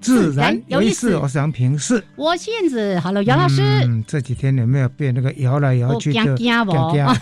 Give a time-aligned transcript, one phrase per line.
[0.00, 1.16] 自然有意思。
[1.16, 3.00] 我是杨平视，我是燕子。
[3.00, 3.62] Hello，杨老师。
[3.62, 7.20] 嗯，这几天有没有被那个摇来摇去的？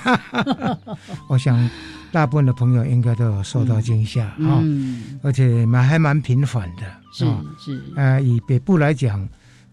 [1.28, 1.70] 我想
[2.12, 4.62] 大部分的朋友应该都有受到惊吓啊，
[5.22, 6.82] 而且蛮还蛮频繁的。
[7.12, 7.24] 是
[7.58, 7.82] 是。
[7.96, 9.26] 呃，以北部来讲，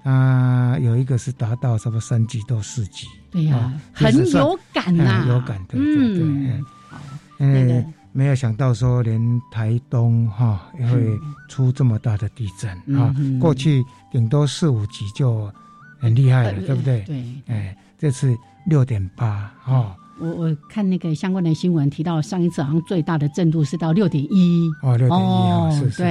[0.03, 3.05] 啊，有一个是达到什么三级到四级。
[3.31, 6.63] 对呀，很有感呐，有感对对对。
[6.89, 6.97] 好，
[7.39, 7.93] 嗯。
[8.13, 11.17] 没有想到说连台东哈也会
[11.47, 13.15] 出这么大的地震啊！
[13.39, 15.51] 过去顶多四五级就
[15.99, 17.01] 很厉害了，对不对？
[17.01, 19.95] 对，哎，这次六点八哈。
[20.19, 26.03] 我我看那个相关的新闻提到，上一次好像最大的震度是到六点一哦，六点一啊，是是。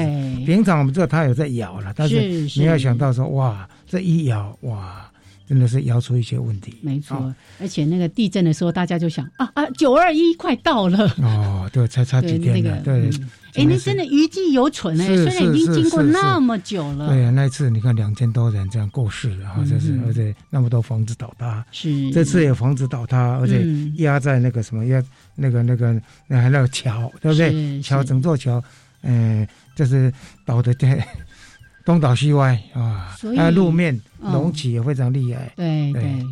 [0.47, 2.17] 平常我们知道它有在摇了，但是
[2.59, 5.09] 没有想到说哇，这一摇哇。
[5.51, 7.35] 真的是摇出一些问题，没错。
[7.59, 13.11] 而且那个地震的时候，大家就想啊啊，九二一快到了哦，对，才差几天了，对。
[13.55, 17.09] 哎，那真的余悸犹存哎，虽然已经经过那么久了。
[17.09, 25.03] 对啊，那一次你看两千多人这样过世了，哈，这是而且那么多房子倒塌，是这次有房子倒塌，而且压在那个什么压
[25.35, 27.83] 那个那个那那个桥，对不对？
[27.83, 28.63] 桥整座桥，
[29.03, 29.45] 嗯，
[29.75, 30.13] 就是
[30.47, 31.03] 倒的对。
[31.91, 35.53] 东倒西歪啊，啊，路面隆起也非常厉害。
[35.57, 36.25] 对对，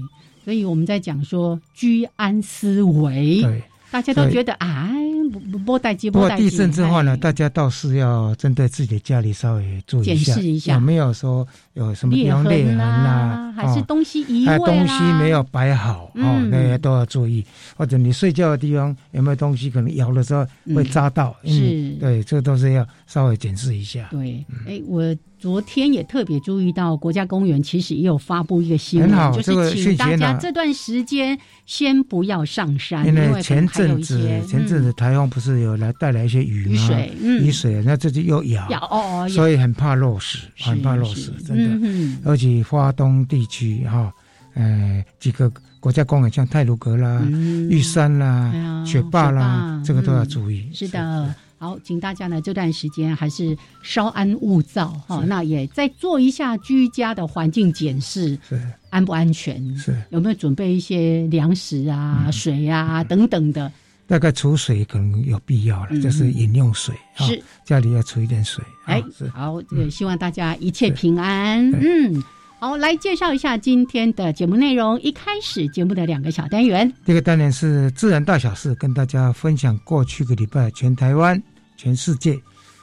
[0.45, 4.93] 所以我们在讲说居安思危，对，大家都觉得啊。
[5.31, 17.45] 不不不带机，不过地震之后呢，大家倒是要针对自己的家里稍微注意一下，有没有说有什么地方裂痕啊，还是东西移位东西没有摆好哦，那些都要注意。
[17.77, 21.37] 或者你睡觉的地方有没有东西可能摇的时候会扎到？
[21.45, 24.07] 是，对，这都是要稍微检视一下。
[24.13, 25.03] 对，哎，我
[25.37, 31.37] 昨天也特别注意到国家公园其实也有发布一个新闻，就是请大家这段时间
[31.67, 35.09] 先不要上山，因为前阵子前阵子台。
[35.31, 36.75] 不是有来带来一些雨吗？
[36.75, 42.31] 雨水，雨水那这就又咬，哦，所以很怕落石，很怕落石，真的。
[42.31, 44.13] 而且华东地区哈，
[44.55, 47.27] 呃，几个国家公园像泰鲁阁啦、
[47.71, 50.71] 玉山啦、雪霸啦，这个都要注意。
[50.75, 58.61] 是的，好，请大家呢这段时间还是稍安勿躁哈，那也再做一下居家的环境检视，是。
[58.91, 59.77] 安不安全？
[59.77, 60.01] 是。
[60.11, 63.71] 有没有准备一些粮食啊、水啊等等的？
[64.07, 67.43] 大概储水可能有必要了，就是饮用水，是。
[67.67, 68.65] 家里要储一点水。
[68.87, 69.03] 哎，
[69.35, 71.71] 好，这个希望大家一切平安。
[71.73, 72.23] 嗯，
[72.61, 75.01] 好，来介绍一下今天的节目内容。
[75.01, 81.41] 一开始节目的两个小单元，第一个单元是自然大小事，跟大家分享过去个礼拜全台湾、
[81.77, 82.37] 全世界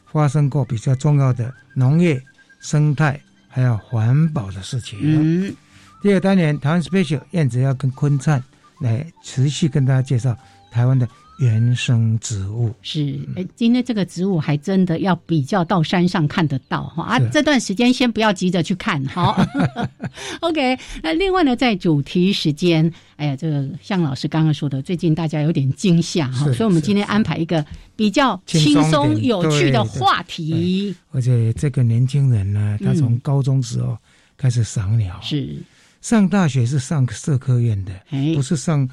[0.06, 2.22] 发生过比较重要的农业、
[2.62, 3.20] 生态
[3.50, 4.98] 还有环保的事情。
[5.02, 5.54] 嗯，
[6.02, 8.42] 第二个单元台湾 special 燕子要跟坤灿
[8.80, 10.38] 来持续跟大家介绍。
[10.72, 11.06] 台湾的
[11.38, 17.20] 原生植物是，哎，今天这个植物还真的要比较到山上看得到哈啊！
[17.30, 19.46] 这段时间先不要急着去看，好。
[20.40, 27.66] OK，那另外呢，在主题时间，哎呀，这个向老师刚刚说的，最近大家有点惊吓哈，所以我们今天安排一个
[27.98, 30.96] 比较轻松有趣的话题。
[31.12, 33.98] 而且这个年轻人呢，他从高中时候
[34.38, 35.58] 开始赏鸟，是
[36.00, 37.92] 上大学是上社科院的，
[38.34, 38.90] 不是上。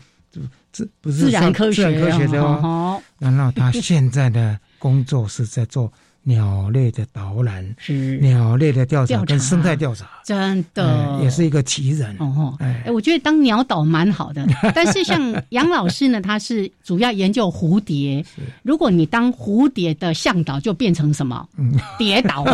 [0.72, 1.90] 这不是自然科学
[2.28, 5.92] 的哦，然后他现在的工作是在做。
[6.24, 12.54] 鸟类的导览是鸟类的调查跟生态调查，真的也是一个奇人哦。
[12.60, 18.24] 哎，我觉得当鸟导蛮好的， 但是像杨老师呢，他是主要研究蝴蝶。
[18.62, 21.44] 如果你当蝴蝶的向导，就变成什么？
[21.98, 22.44] 跌倒，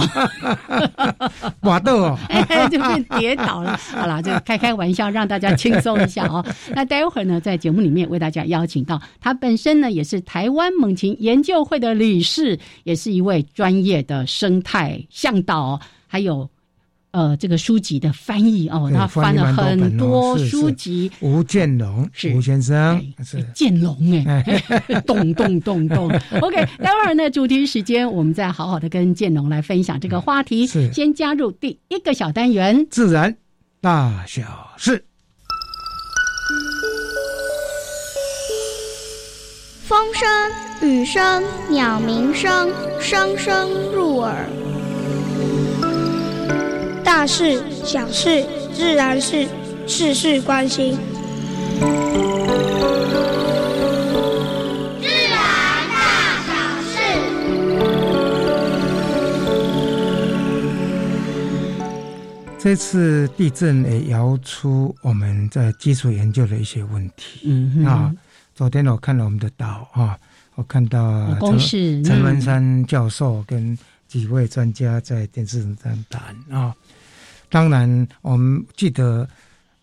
[1.60, 2.18] 瓦豆哦，
[2.72, 3.76] 就变跌倒了。
[3.76, 6.42] 好了，就开开玩笑，让大家轻松一下哦。
[6.74, 13.44] 那待会儿呢，在节目里面为大家邀请到他本身呢，也是台湾猛禽研究会的理事，也是一位。
[13.58, 16.48] 专业的生态向导，还有
[17.10, 21.10] 呃这个书籍的翻译哦，他翻了很多书籍。
[21.18, 24.44] 吴建龙是吴先生，是建龙哎，
[25.04, 26.08] 咚咚咚咚。
[26.40, 30.64] OK，待会儿呢，主题时间，我们再好好的跟建龙来分享这个话题。
[30.64, 33.36] 先加入第一个小单元，自然
[33.80, 35.04] 大小事。
[39.88, 40.28] 风声、
[40.82, 42.70] 雨声、鸟鸣声，
[43.00, 44.44] 声声入耳。
[47.02, 48.44] 大事、小事、
[48.74, 49.48] 自然事，
[49.86, 50.98] 事事关心。
[55.00, 55.96] 自然大
[56.44, 56.52] 小
[56.82, 56.92] 事。
[62.58, 67.40] 这次地震也摇出我们在基础研究的一些问题。
[67.46, 68.12] 嗯啊。
[68.58, 70.18] 昨天我看了我们的岛啊，
[70.56, 73.78] 我看到陈陈文山教授跟
[74.08, 76.74] 几位专家在电视上谈啊。
[77.48, 79.28] 当然，我们记得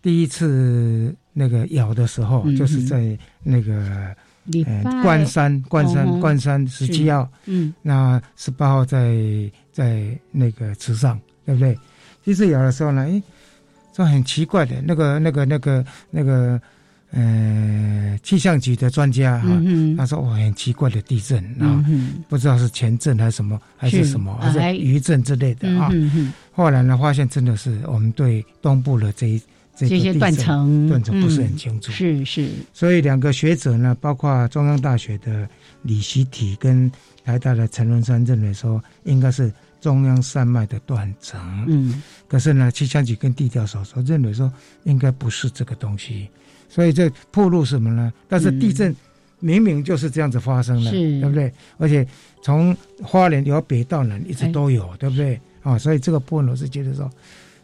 [0.01, 4.13] 第一次那个咬的时候，就是在那个
[5.01, 9.15] 关山关山关山十七号，嗯，那十八号在
[9.71, 11.79] 在那个池上，对不对？
[12.25, 13.23] 第一次咬的时候呢，哎，
[13.93, 16.61] 这很奇怪的，那个那个那个那个。
[17.17, 19.47] 呃，气象局的专家哈，
[19.97, 21.81] 他说：“我很奇怪的地震啊，
[22.27, 25.89] 不知道是前震还是什么，还是什么，还是余震之类的啊。”
[26.51, 29.41] 后来呢，发现真的是我们对东部的这一
[29.77, 31.89] 这些断层断层不是很清楚。
[31.89, 35.47] 是是，所以两个学者呢，包括中央大学的
[35.83, 36.91] 李习体跟
[37.23, 41.39] 台大的陈文山认为说，应该是中央山脉的断层。
[41.69, 44.51] 嗯，可是呢，气象局跟地调所说认为说，
[44.83, 46.27] 应该不是这个东西。
[46.75, 48.11] 所以这破路什么呢？
[48.27, 48.93] 但是地震
[49.39, 51.49] 明明就是这样子发生的，对不对？
[51.77, 52.05] 而且
[52.41, 55.39] 从花莲由北到南一直都有，对不对？
[55.63, 57.09] 啊，所以这个部分我是觉得说，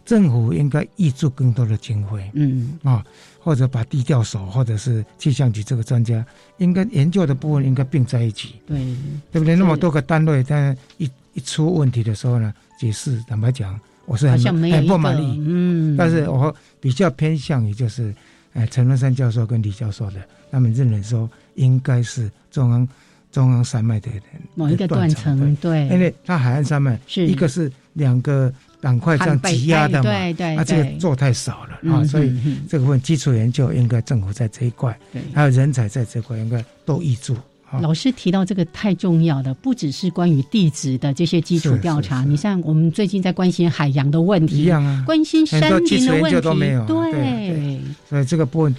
[0.06, 3.04] 政府应该挹注更多的经费，嗯啊，
[3.38, 6.26] 或者把地调所或者是气象局这个专家，
[6.60, 8.78] 应该研究的部分应该并在一起，对
[9.30, 9.58] 对不对？
[9.58, 18.16] 那么多个单位，但一一出问题的时候呢，解释坦白讲，我是很很不满意，嗯，但是我比较偏向于就是。
[18.54, 20.22] 哎，陈文山教授跟李教授的，
[20.52, 22.88] 他们认为说应该是中央
[23.32, 24.10] 中央山脉的
[24.56, 32.38] 某一个断层，对，因为它海岸山脉是一个是两个板块这样挤压的嘛，对对，啊，这个做太少了啊，所以
[32.68, 34.98] 这部分基础研究应该政府在这一块，
[35.34, 37.38] 还有人才在这块应该都挹注。
[37.80, 47.80] 老师提到这个太重要了，不只是关于地质的这些基础调查，你像我们最近在关心海洋的问题，一样啊，关心山林的问题都没有，对，
[48.10, 48.76] 所以这个部分，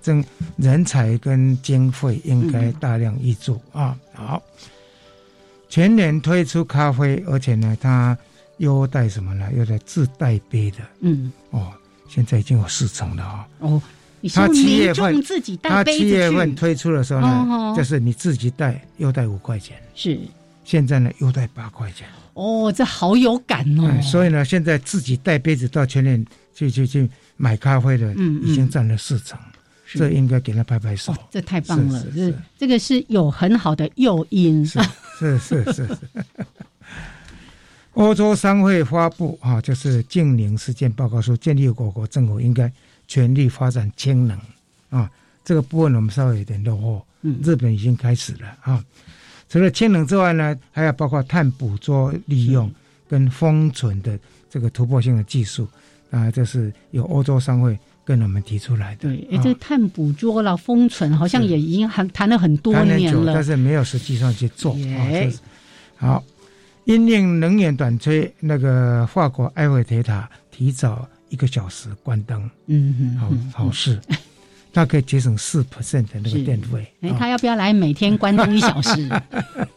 [0.00, 0.24] 真
[0.56, 3.96] 人才跟经费应该大量挹注啊。
[4.12, 4.40] 好，
[5.68, 8.16] 全年推出咖啡，而且呢，它
[8.58, 9.48] 优待什么呢？
[9.56, 11.72] 优待自带杯的，嗯，哦，
[12.08, 13.48] 现在已经有四成了啊。
[13.58, 13.82] 哦。
[14.28, 20.18] 他七月份自己带他七月份推出的时候呢，就是你自己带又带五块钱，是
[20.64, 22.06] 现在呢又带八块钱。
[22.34, 24.02] 哦，这好有感哦。
[24.02, 26.24] 所以呢，现在自己带杯子到全联
[26.54, 29.38] 去去去买咖啡的，嗯，已经占了四成，
[29.94, 31.14] 这应该给他拍拍手。
[31.30, 34.66] 这太棒了，这这个是有很好的诱因。
[34.66, 34.78] 是
[35.16, 35.88] 是是是。
[37.94, 42.70] 欧洲商会发布啊，就是净零事件报告书，建立我国政府应该。
[43.08, 44.38] 全力发展氢能
[44.90, 45.10] 啊，
[45.44, 47.06] 这个部分我们稍微有点落后。
[47.22, 48.84] 嗯，日本已经开始了啊。
[49.48, 52.70] 除了氢能之外呢，还有包括碳捕捉、利用
[53.08, 54.18] 跟封存的
[54.50, 55.66] 这个突破性的技术
[56.10, 59.08] 啊，这是由欧洲商会跟我们提出来的。
[59.08, 65.08] 对，哎，这碳捕捉了、封存，好像也已经很谈了很多年了，但是没有实际上去做啊。
[65.96, 66.24] 好，
[66.84, 71.08] 因应能源短缺，那个法国埃菲铁塔提早。
[71.28, 74.00] 一个小时关灯，嗯，好好事，
[74.72, 76.86] 它可以节省四 percent 的那个电费。
[77.00, 79.08] 哎，他要不要来每天关灯一小时？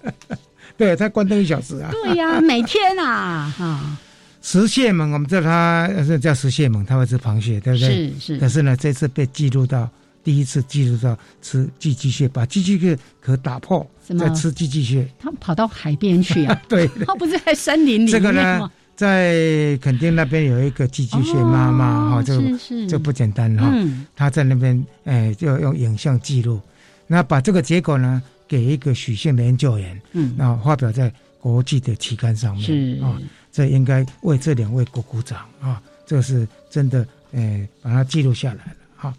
[0.77, 1.89] 对，他关灯一小时啊。
[1.91, 3.98] 对呀，每天啊，哈。
[4.41, 7.89] 石蟹猛，我们知道它是叫石蟹猛，它会吃螃蟹，对不对？
[7.89, 8.38] 是是。
[8.39, 9.89] 可是呢，这次被记录到
[10.24, 13.86] 第一次记录到吃寄居蟹，把寄居蟹壳打破，
[14.18, 15.06] 再吃寄居蟹。
[15.20, 16.62] 他跑到海边去啊？
[16.70, 18.72] 对，他不是在森林里这个呢？
[19.00, 22.38] 在垦丁那边有一个寄居蟹妈妈哈，这
[22.86, 23.74] 这不简单哈。
[24.13, 26.60] 他在那边哎，就用影像记录，
[27.08, 33.18] 那把这个结果呢给一个许姓的研究员，嗯，然后发表在国际的期刊上面啊。
[33.53, 35.82] 这应该为这两位鼓鼓掌啊！
[36.06, 39.13] 这是真的，哎，把它记录下来了哈。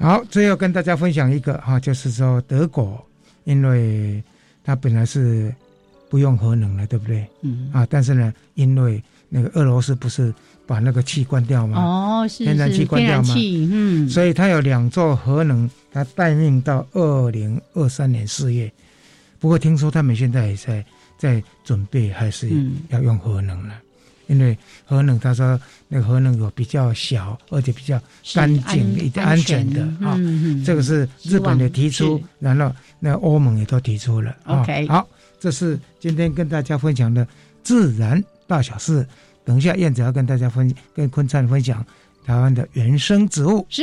[0.00, 3.00] 好，最后跟大家分享一个哈，就是说德国，
[3.44, 4.20] 因为
[4.64, 5.54] 它本来是。
[6.14, 7.26] 不用核能了，对不对？
[7.42, 10.32] 嗯啊，但是呢，因为那个俄罗斯不是
[10.64, 11.82] 把那个气关掉吗？
[11.82, 18.70] 哦，是天然气关掉吗嗯，所以它有两座核能，它待命到二零二三年四月。
[19.40, 20.84] 不过听说他们现在也在
[21.18, 23.74] 在准备，还是嗯要用核能了。
[24.28, 24.56] 因为
[24.86, 30.14] 核能，他说那个核能有比较小，而且比较是干净一点、安全的啊。
[30.16, 34.30] 嗯嗯，这个是日本的提出，然后那欧盟也都提出了。
[34.44, 35.06] 啊 OK 好，
[35.44, 37.28] 这是今天跟大家分享的
[37.62, 39.06] 自然大小事。
[39.44, 41.84] 等一下，燕子要跟大家分跟坤灿分享
[42.24, 43.66] 台湾的原生植物。
[43.68, 43.82] 是。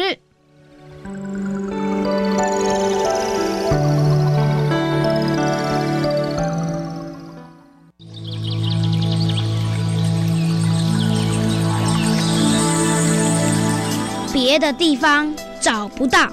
[14.34, 16.28] 别的地方找不到，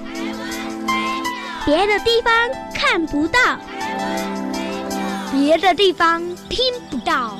[1.67, 2.33] 别的地方
[2.73, 3.39] 看不到，
[5.31, 6.59] 别的地方听
[6.89, 7.37] 不到。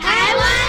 [0.00, 0.61] 台湾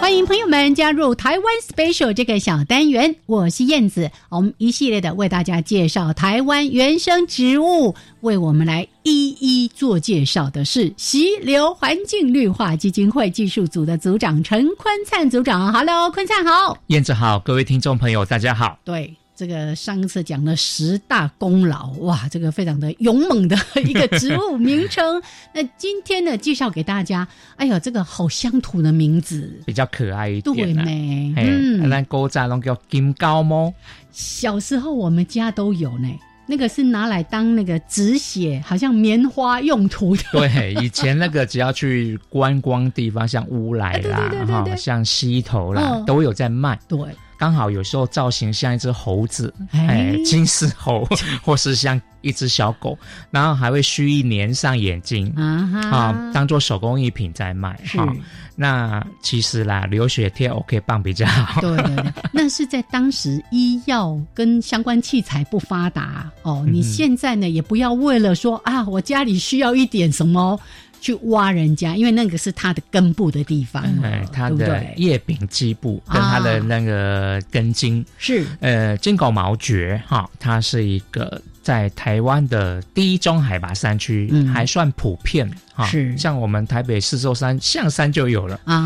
[0.00, 4.10] 欢迎朋友们加入台湾 Special 这个小单元，我是燕子。
[4.30, 15.72] 我们一系列的为大家介绍台湾原生植物，为我们来一一做介绍的是溪流环境绿化基金会技术组的组长陈坤灿组长。
[15.72, 16.78] Hello，坤灿好。
[16.86, 18.78] 燕子好，各位听众朋友，大家好。
[18.84, 25.22] 对，这个上次讲的十大功劳，哇，这个非常的勇猛的一个植物名称。
[25.54, 33.72] 那今天呢，介绍给大家，哎呀，这个好乡土的名字，比较可爱一对点啦、呢，嘿，嗯，那古早拢叫金高猫，
[34.10, 36.08] 小时候我们家都有呢，
[36.48, 40.22] 那个是拿来当那个止血，好像棉花用途的。
[40.32, 44.64] 对，以前那个只要去观光地方，像乌来啊对啦，对 对对。
[44.64, 46.04] 对像溪头啦，嗯。
[46.06, 46.76] 都有在卖。
[46.88, 46.98] 对，
[47.38, 51.06] 刚好有时候造型像一只猴子，哎哎，金丝猴，
[51.42, 52.98] 或是像一只小狗，
[53.30, 55.32] 然后还会蓄意粘上眼睛。
[55.36, 58.12] 啊哈，啊，当做手工艺品在卖是，哈。
[58.56, 61.60] 那其实啦，流血贴 OK 棒比较好。
[61.60, 66.64] 对对对， 那是在当时医药跟相关器材不发达哦。
[66.66, 70.58] 嗯你现在呢，也不要为了说啊，我家里需要一点什么。
[71.00, 73.82] 去挖人家，因为那个是它的根部的地方。
[74.00, 74.84] 了，哎，它的？
[74.96, 78.46] 叶柄基部跟它的那个根茎，是。
[78.60, 84.48] 呃，金狗毛蕨哈，它是一个在台湾的第一中海拔山区，嗯。
[84.48, 85.86] 还算普遍哈。
[85.86, 86.16] 是。
[86.16, 88.58] 像我们台北四座山象山就有了。
[88.64, 88.76] 啊。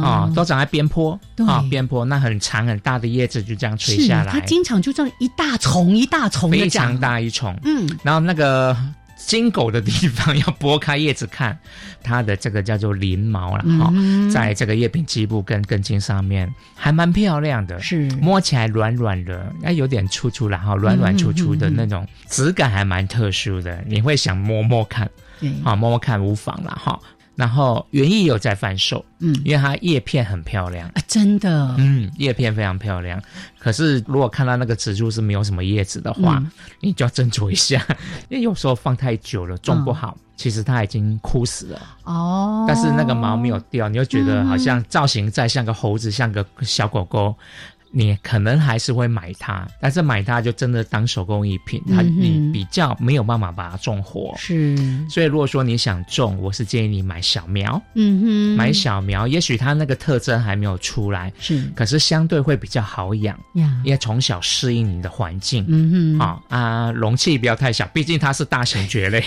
[0.00, 1.46] 啊、都长在边坡对。
[1.46, 7.56] 啊，边坡那很长很大的叶子就这样垂下来，它经常就这样一大丛一大丛的非常，大一丛。
[7.64, 8.76] 嗯，然后那个
[9.26, 11.56] 金狗的地方要拨开叶子看，
[12.02, 18.08] 它的这个叫做鳞毛了哈、嗯在这个叶柄基部跟根茎上面还蛮漂亮的，是。
[18.20, 21.76] 摸起来软软的，哎，有点粗粗然后软软粗粗的嗯嗯嗯。
[21.76, 25.08] 那种质感还蛮特殊的，你会想摸摸看，
[25.40, 26.98] 对，啊，摸摸看无妨了哈。
[27.40, 30.86] 然后园艺有在贩售，嗯因为它叶片很漂亮。
[30.90, 33.18] 啊，真的，嗯，叶片非常漂亮。
[33.58, 37.82] 可是如果看到那个植株是没有什么叶子的话，嗯你就要斟酌一下，
[38.28, 41.80] 因为有时候放太久了种不好，其实它已经枯死了。
[42.04, 47.34] 哦，但是那个毛没有掉，你就觉得嗯好像造型再像个猴子，像个小狗狗。
[47.92, 54.34] 你可能还是会买它，但是买它就真的当手工艺品，它你比较没有办法把它种活。
[54.38, 54.76] 是，
[55.08, 61.70] 所以如果说你想种，我是建议你买小苗，嗯哼，买小苗，也许它那个特征还没有出来，是。
[61.74, 65.64] 可是相对会比较好养，呀，因为从小适应你的环境。
[65.68, 69.20] 嗯哼，啊啊，容器不要太小，毕竟它是大型蕨类。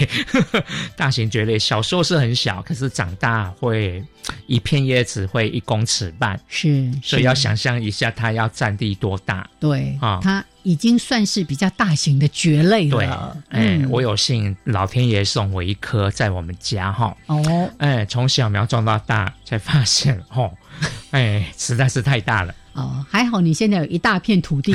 [0.95, 4.03] 大型蕨类小时候是很小，可是长大会
[4.47, 7.09] 一片叶子会一公尺半，是，是。
[7.09, 9.49] 所以要想象一下它要占地多大。
[9.59, 20.49] 对啊它已经算是比较大型的蕨类对了，，哎、嗯我有幸老天爷送我一颗在我们家哈，哦，哎，从小苗种到大，才发现哦，
[21.11, 22.55] 哎，实在是太大了。
[22.73, 24.73] 哦，还好你现在有一大片土地，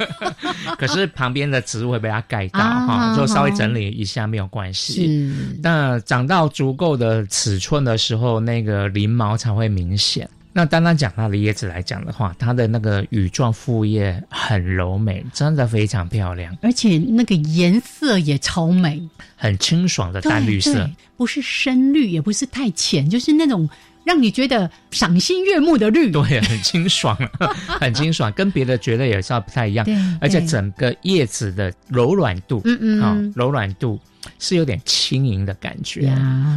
[0.76, 5.06] 可是旁边的植物会被它盖到啊哈，就稍微整理一下没有关系。
[5.06, 10.28] 是，那长到足够的尺寸的时候，那个鳞毛才会明显。
[10.52, 19.00] 那单单讲它的叶子来讲的话，它的那个羽状复叶很柔美，真的非常漂亮，而且那个颜色也超美，
[19.36, 20.90] 很清爽的淡绿色。
[21.16, 23.68] 不是深绿，也不是太浅，就是那种
[24.04, 26.10] 让你觉得赏心悦目的绿。
[26.10, 27.16] 对，很清爽，
[27.78, 29.86] 很清爽，跟别的蕨类也稍微不太一样，
[30.20, 34.00] 而且整个叶子的柔软度，嗯嗯啊、柔软度
[34.38, 36.10] 是有点轻盈的感觉。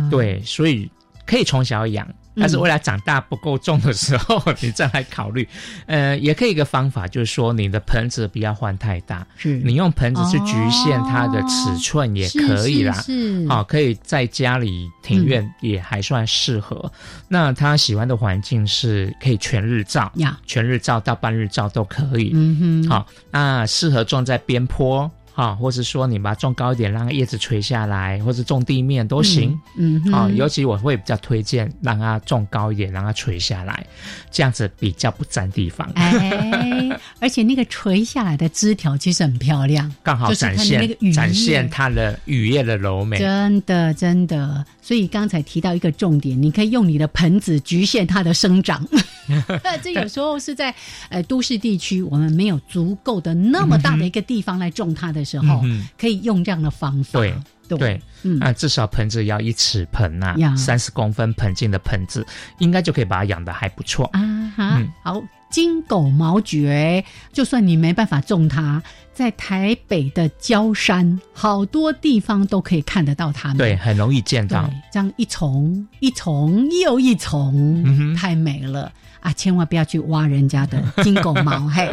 [0.09, 0.89] 对，所以
[1.25, 5.47] 可以从小养，但是未来长大不够重的时候， 你再来考虑。
[5.85, 12.93] 呃，也可以一个方法，就是说你的盆子不要换太大，是你用盆子去局限它的尺寸也可以啦。
[13.01, 16.91] 是，好，可以在家里庭院也还算适合。
[17.27, 20.11] 那他喜欢的环境是可以全日照，
[20.45, 22.31] 全日照到半日照都可以。
[22.33, 25.09] 嗯哼，好，那适合种在边坡。
[25.35, 29.59] 好，或是说你把它种高一点，让叶子垂下来，或是种地面都行。
[29.75, 33.83] 嗯，好，尤其我会比较推荐让它种高一点，让它垂下来，
[34.29, 35.89] 这样子比较不占地方。
[35.95, 43.17] 哎，而且那个垂下来的枝条其实很漂亮，刚好展现展现它的雨叶的柔美。
[43.17, 44.63] 真的，真的。
[44.83, 48.87] 所以刚才提到一个重点，你可以用你的盆子局限它的生长。
[49.81, 50.73] 这有时候是在
[51.09, 55.61] 呃都市地区，我们没有足够的那么大的一个地方来种它的时候，
[55.97, 57.19] 可以用这样的方法。
[57.19, 57.33] 对
[57.67, 62.25] 对，嗯，那至少盆子要一尺盆呐，三十公分盆径的盆子，
[62.59, 64.53] 应该就可以把它养的还不错啊。
[64.55, 65.23] 哈，好。
[65.49, 68.81] 金狗毛蕨，就算你没办法种它，
[69.13, 73.57] 在台北的郊山，好多地方都可以看得到它们。
[73.57, 74.67] 对，很容易见到。
[74.91, 78.91] 这样一丛一丛又一丛，太美了
[79.23, 79.31] 啊！
[79.31, 81.67] 千万不要去挖人家的 金狗毛。
[81.69, 81.89] 嘿，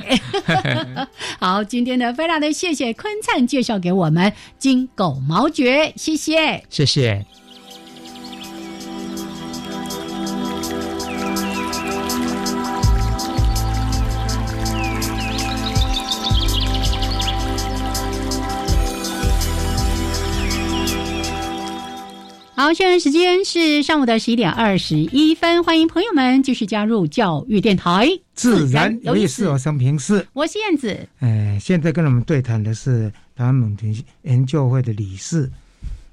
[1.38, 7.24] 好，今天呢，非常的谢谢坤灿介绍给我们金狗毛蕨，谢谢，谢谢。
[22.60, 30.94] 好，现在时间是上午的十一点二十一分，欢迎朋友们继续加入教育电台，自然有意思，我生平是，我是燕子。
[31.20, 35.50] 哎，现在跟我们对谈的是台湾蒙田研究会的理事。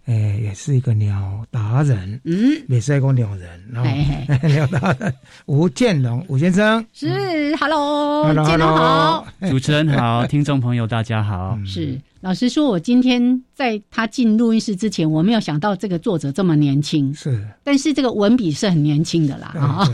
[0.06, 3.92] 哎，也是一个鸟达人，嗯，也是一个鸟人，然后
[4.48, 5.14] 鸟达人
[5.48, 6.86] 吴建龙吴先生。
[6.94, 12.00] 是，Hello，建龙好，主持人好， 听众朋友大家好，是。
[12.28, 17.14] 老实说，我今天在他进录音室之前，我没有想到这个作者这么年轻。
[17.14, 19.56] 是，但是这个文笔是很年轻的啦。
[19.56, 19.88] 啊，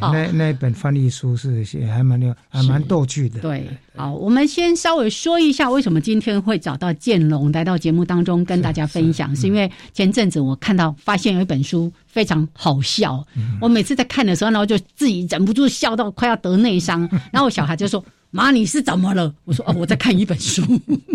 [0.10, 3.40] 那那本翻译书是写还蛮有，还蛮逗趣的。
[3.40, 13.22] 对，好，我们先稍微说一下为什么今天会找到建龙来到节目当中跟大家分享，是因为前阵子我看到发现有一本书非常好笑，
[13.60, 18.02] 我每次在看的时候，然后就自己忍不住笑到快要得内伤， 然后我小孩就说。
[18.32, 19.32] 妈，你是怎么了？
[19.44, 20.62] 我说哦， 我在看一本书，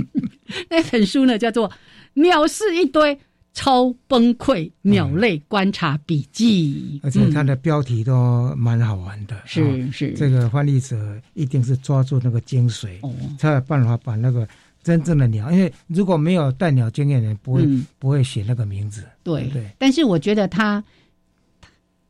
[0.70, 1.68] 那本书呢叫做
[2.14, 3.20] 《鸟是一堆
[3.54, 9.36] 超崩溃鸟类观察笔记》，而且它的标题都蛮好玩的。
[9.46, 12.90] 是是，这个翻译者一定是抓住那个精髓，
[13.38, 14.48] 才有办法把那个
[14.84, 19.04] 真正的鸟，因为如果没有带鸟经验的人，不会不会写那个名字。
[19.24, 20.84] 对对，但是我觉得他。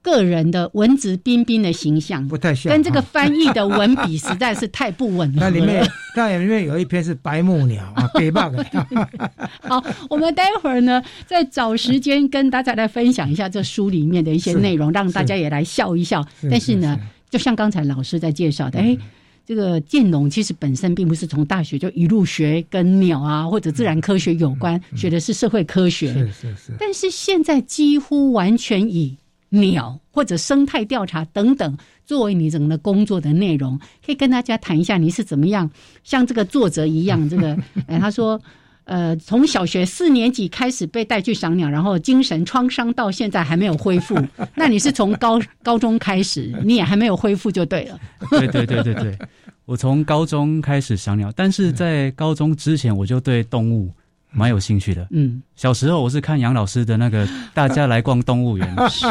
[0.01, 5.39] 个人的文质彬彬的形象不太像，跟这个翻译的文笔实在是太不吻合。
[5.39, 8.07] 那里面，那里面有一篇是白木鸟啊。
[9.67, 16.25] 好，我们待会儿呢，再找时间跟大家来分享一下这书里面的一些内容，让大家也来笑一笑。
[16.49, 16.97] 但是呢，
[17.29, 18.97] 就像刚才老师在介绍的，哎，
[19.45, 26.13] 这个建龙其实本身并不是从大学就一路学跟鸟啊或者自然科学有关，学的是社会科学。
[26.13, 26.73] 是是是。
[26.79, 29.17] 但是现在几乎完全以
[29.59, 35.69] 鸟或者生态调查等等，作为你整个工作的内容，可以跟大家谈一下你是怎么样
[36.03, 38.39] 像这个作者一样，这个哎，他说，
[38.85, 44.17] 呃，从小学四年级开始被带去赏鸟，然后精神创伤到现在还没有恢复。
[44.55, 47.99] 那你是从高高中开始，你也还没有恢复就对了。
[48.31, 49.17] 对对对对对，
[49.65, 53.91] 我从高中开始赏鸟，但是在高中之前我就对动物。
[54.31, 59.07] 蛮有兴趣的，嗯，小时候我是看杨老师的那个《大家来逛动物园》， 是，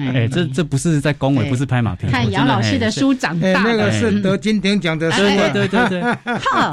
[0.00, 6.16] 哎，这这不是在恭维，不是拍马屁，看杨老师的书长大，那个是得金鼎奖的书，对对对对。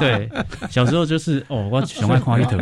[0.00, 0.30] 对，
[0.70, 2.58] 小时候就是哦，我喜欢看一头，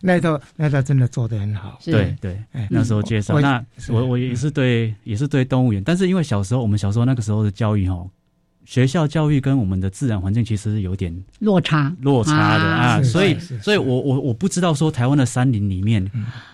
[0.00, 2.38] 那套那套真的做的很好，对对，
[2.70, 8.04] 那时候介绍，那我我也是对也是对动物园，但是因为小时候我们小时候那个时候的教育哈。
[8.64, 16.10] 学校教育跟我们的自然环境其实是有点落差，落差的啊，所以，所以我我我不知道说台湾的山林里面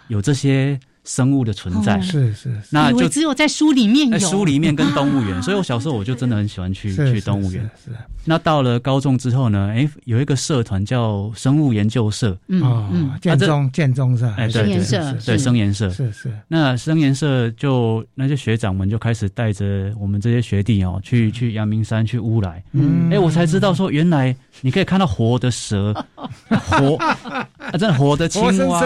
[0.08, 0.78] 有这些。
[1.04, 2.00] 生物的存在。
[2.00, 4.18] 是是，那就只有在书里面有。
[4.18, 7.62] 书里面跟动物园， 所以我小时候我就真的很喜欢去去动物园。
[7.84, 7.90] 是，
[8.24, 9.72] 那到了高中之后呢？
[9.74, 14.34] 哎，有一个社团叫生物研究社，嗯，建中建中是吧？
[14.36, 15.88] 哎，对对对，对生研社。
[15.90, 16.30] 是是。
[16.48, 17.50] 那生研社。
[17.56, 25.92] 就那些学长们就开始带着我们这些学弟哦，去去阳明山去乌来，嗯，哎，我才知道说原来你可以看到活的蛇，
[26.48, 28.80] 活啊，真的活的青蛙，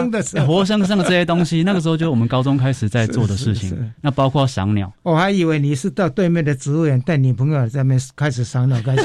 [0.46, 2.03] 活生生的这些东西，那个时候就。
[2.04, 3.90] 就我们高中开始在做的事情。
[4.02, 9.04] 那包括赏鸟，我还以为你是到对面的植物园带女朋友在那边开始赏鸟开始。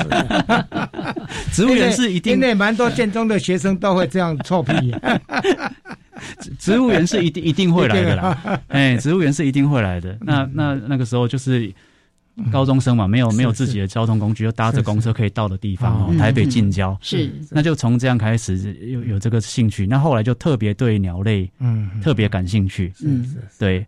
[1.53, 4.93] 植物园是一定，因为蛮多建中的学生都会这样臭屁。
[6.59, 10.17] 植物园是一定一定会来的啦， 哎，植物园是一定会来的。
[10.19, 11.71] 那那那个时候就是
[12.51, 16.97] 高中生嘛，没有没有自己的交通工具，就搭着公车可以到的地方，台北近郊。
[17.01, 17.31] 是。
[17.51, 23.35] 那就从这样开始有有这个兴趣，那后来就特别对鸟类嗯特别感兴趣，嗯。
[23.57, 23.85] 对。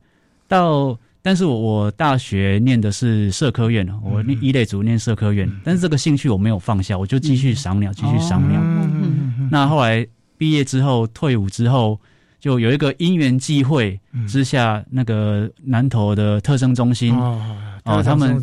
[0.48, 8.62] 到但是我我大学念的是社科院，我一类组念社科院，但是这个兴趣我没有放下，我就继续赏鸟，继续赏鸟。
[9.50, 10.06] 那后来
[10.38, 12.00] 毕业之后，退伍之后。
[12.42, 17.14] 就有一个因缘际会之下，那个南投的特生中心
[17.84, 18.42] 哦，他们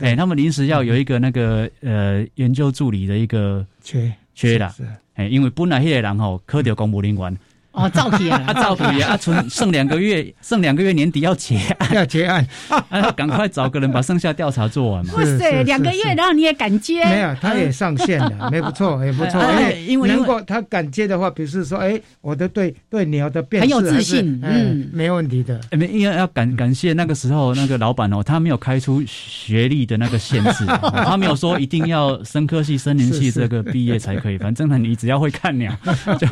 [0.00, 4.74] 哎，他们临时要有一个那个呃研究助理的一个缺缺啦，
[5.14, 7.38] 哎，因为本来迄个人吼科着公务人员。
[7.72, 12.44] 哦，照皮啊，他造皮啊，存剩两个月， 剩两个月年底要结案，要结案，
[12.88, 15.14] 啊，赶快找个人把剩下调查做完嘛。
[15.16, 17.04] 哇塞，两个月，然后你也敢接？
[17.04, 19.40] 没有，他也上线了， 没不错，也不错。
[19.86, 25.60] 因为如果他敢接的话，比如说，哎，我的对对鸟的辨识很有自信，嗯，没问题的。
[25.70, 30.66] 没，因为要感感谢那个时候那个老板哦，他没有开出学历的那个限制，
[31.04, 35.72] 他没有说一定要生科系、森林系这个毕业才可以，反正呢，你只要会看鸟，
[36.18, 36.26] 就，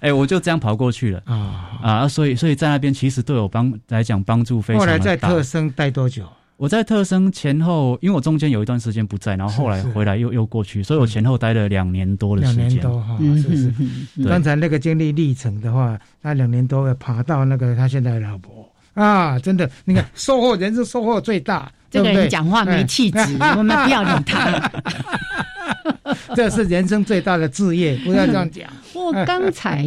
[0.00, 1.78] 哎，我就这样跑过去了啊。
[1.82, 4.86] 啊，所以所以在那边其实对我帮来讲帮助非常大。
[4.86, 6.26] 后来在特生待多久？
[6.56, 12.68] 我在特生前后，因为我中间有一段时间不在，然后后来回来又又过去，所以我前后待了两年多的时间。
[12.68, 14.24] 两年多哈，是是。
[14.28, 21.68] 刚才那个经历历程的话，他两年多要爬到那个他现在的老婆啊，真的，你看收获人生收获最大。
[21.90, 23.18] 这个人讲话没气质，
[23.56, 24.70] 我们不要理他。
[26.34, 28.68] 这是人生最大的志业，不要这样讲。
[28.92, 29.86] 不过刚才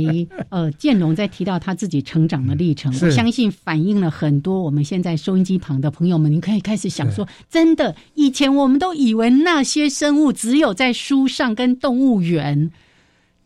[0.50, 6.32] 呃，建龙在提到他自己成长的历程，我相信反映了很多我们现在收音机旁的朋友们。
[6.32, 12.71] 你可以开始想说，真的，以前我们都以为那些生物只有在书上跟动物园，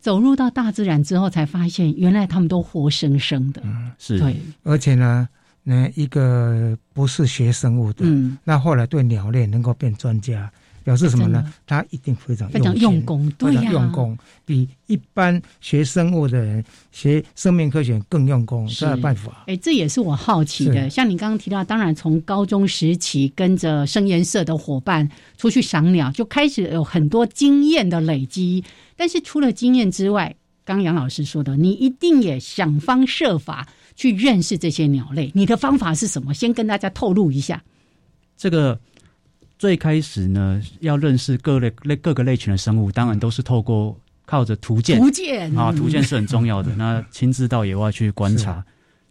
[0.00, 3.62] 走入到大自然之后，才发现原来他们都活生生的。
[3.64, 5.28] 嗯，是对，而且呢。
[5.62, 8.04] 那一个不是学生物的，
[8.42, 10.50] 那后来对鸟类能够变专家，
[10.84, 11.52] 表示什么呢？
[11.66, 19.44] 他一定非常非常用功，对呀，用功比一般学生物的人学生命科学更用功，是办法。
[19.46, 20.88] 哎，这也是我好奇的。
[20.90, 28.62] 像你刚刚提到，当然从高中时期跟着生颜社的伙伴出去赏鸟，就开始有很多经验的累积。
[28.96, 33.68] 但是除了经验之外，刚杨老师说的，你一定也想方设法。
[33.96, 36.32] 去认识这些鸟类，你的方法是什么？
[36.32, 37.62] 先跟大家透露一下。
[38.34, 38.80] 这个
[39.60, 43.94] 最开始呢，要认识各类类各个类群的生物，当然都是透过
[44.24, 44.98] 靠着图鉴。
[44.98, 46.74] 图鉴啊，图鉴是很重要的。
[46.80, 48.64] 那亲自到野外去观察，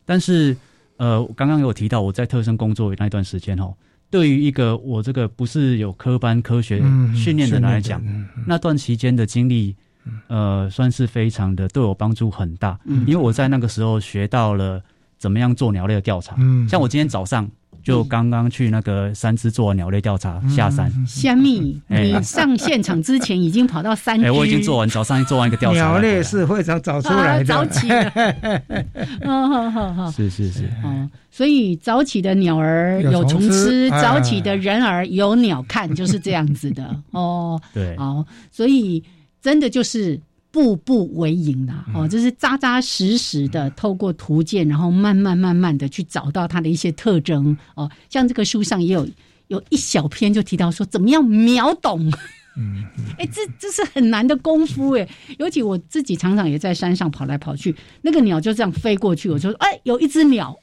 [0.06, 0.58] 但是
[0.98, 3.76] 呃，刚刚有提到我在特生工作那段时间哦，
[4.10, 6.80] 对于一个我这个不是有科班科学
[7.16, 8.02] 训练的人来讲，
[8.48, 9.76] 那段期间的经历。
[10.28, 14.82] 呃，算是非常的对我帮助很大，因为我在那个时候学到了
[15.20, 16.36] 怎么样做鸟类的调查。
[16.40, 17.48] 嗯，像我今天早上
[17.84, 20.92] 就刚刚去那个三支做鸟类调查，下山。
[21.08, 25.80] 虾米，你上现场之前已经跑到山哎，我已经做完，早上做完一个调查。
[25.80, 27.90] 鸟类是非常早出来的，早起。
[29.26, 30.66] 哦，好好好，是是是。
[30.84, 36.96] 哦，所以早起的鸟儿有虫吃，早起的人儿有鸟看，就是这样子的。
[37.12, 39.04] 哦， 对，好，所以。
[39.42, 40.20] 真的就是
[40.52, 47.90] 步步为营啦，哦，就是扎扎实实的透过图鉴，然后慢慢慢慢的去找到它的一些特征哦。
[48.10, 49.08] 像这个书上也有
[49.48, 52.12] 有一小篇就提到说，怎么样秒懂？
[52.58, 52.84] 嗯，
[53.20, 55.08] 哎，这这是很难的功夫哎。
[55.38, 60.58] 尤其我自己常常也在山上跑来跑去，那个鸟就这样飞过去，我就说，哎，有一只鸟。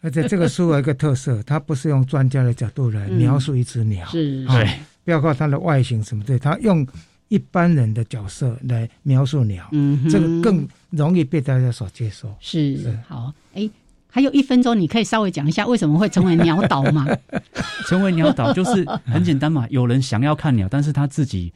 [0.00, 6.86] 而且这个书有一个特色，它不是用专家的角度来描述一只鸟，是，对，不要靠它的外形什么的，它用。
[7.28, 12.32] 一般人的角色来描述鸟，嗯，这个更容易被大家所接受。
[12.38, 13.68] 是好，哎，
[14.08, 17.06] 还有一分钟，你可以稍微讲一下为什么会成为鸟岛吗？
[17.88, 21.52] 成为鸟岛就是很简单嘛， 有人想要看鸟，但是他自己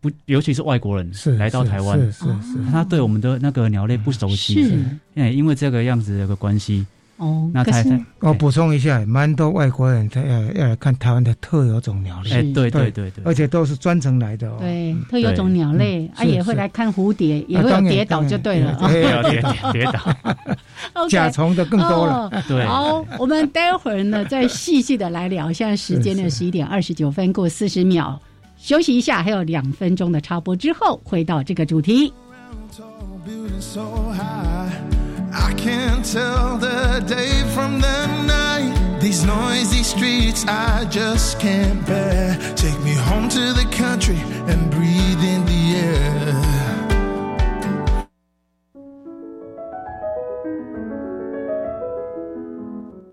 [0.00, 6.86] 不，尤其是外国人是来到台湾，是是是，他对我们的那个鸟类不熟悉，是，哎，因为这个样子的关系。
[7.16, 7.82] 哦，那他
[8.20, 14.56] 我补充一下，蛮多外国人他要要来看台湾的特有种鸟类，哎，对对对对，而且都是专程来的哦。
[14.58, 22.28] 对，特有种鸟类啊，也会来看蝴蝶，也会有跌倒就对了，对，跌 跌倒，甲虫的更多了。
[22.48, 25.52] 对，好，我们待会儿呢再细细的来聊。
[25.52, 28.20] 现在时间呢十一点二十九分过四十秒，
[28.56, 32.12] 休息一下，还有两分钟的插播之后，回到这个主题。
[35.36, 39.00] I can't tell the day from the night.
[39.00, 42.38] These noisy streets I just can't bear.
[42.54, 46.34] Take me home to the country and breathe in the air.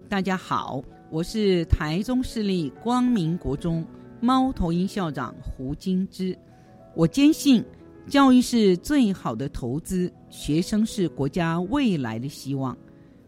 [0.08, 3.84] 大家好，我是台中市立光明国中
[4.20, 6.38] 猫头鹰校长胡金枝。
[6.94, 7.66] 我坚信，
[8.08, 12.78] 教育是最好的投资，学生是国家未来的希望。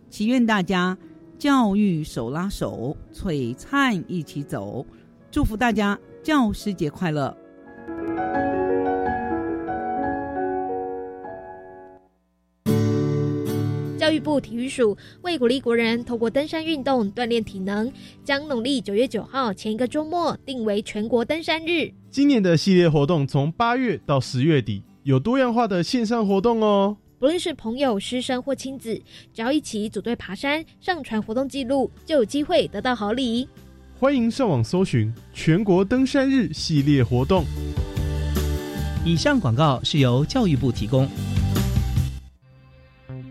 [0.10, 0.98] 祈愿大家
[1.38, 4.86] 教育手拉手，璀璨一起走。
[5.32, 7.36] 祝福大家教师节快乐！
[14.13, 17.91] 育部体育署为鼓励国人透过登山运动锻炼体能，
[18.23, 21.91] 将农历九月九号前一个周末定为全国登山日。
[22.12, 26.95] 今年的系列活动从八月到十月底，有多样化的线上活动哦。
[27.17, 29.02] 不论是朋友、师生或亲子，
[29.34, 33.47] 只要一起组队爬山，上传活动记录，就有机会得到好礼。
[33.99, 37.45] 欢迎上网搜寻全国登山日系列活动。
[39.06, 41.08] 以上广告是由教育部提供。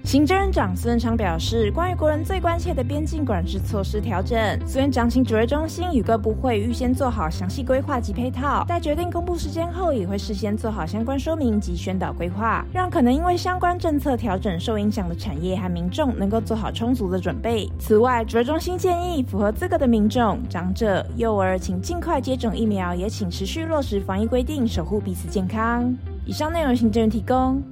[0.05, 4.37] 行政长孙昌表示，关于国人最关切的边境管制措施调整，
[4.67, 17.71] 苏院长请指挥中心与各部会预先做好详细规划及配套，在决定公布时间后，也会事先做好相关说明及宣导规划，让可能因为相关政策调整受影响的产业和民众能够做好充足的准备。
[17.79, 25.97] 此外，指挥中心建议，符合资格的民众、长者、幼儿，请尽快接种疫苗，也请持续落实防疫规定，守护彼此健康。
[26.27, 27.63] 以上内容，行政提供。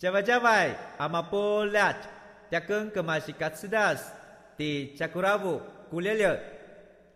[0.00, 1.96] Java Java, Amapolat,
[2.52, 3.98] Jakun Kemasikatsidas,
[4.56, 6.38] di Jakuravu, Gulele。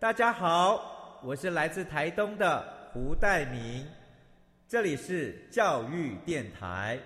[0.00, 2.60] 大家好，我是来自台东的
[2.92, 3.86] 胡代明，
[4.66, 6.98] 这里是教育电台。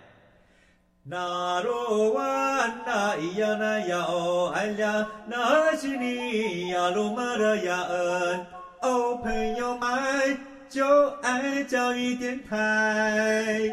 [1.03, 8.47] 那罗哇那咿呀那呀哦哎呀，那是你呀鲁玛的呀恩
[8.81, 10.39] 哦，朋友们
[10.71, 13.71] 就爱教育电台。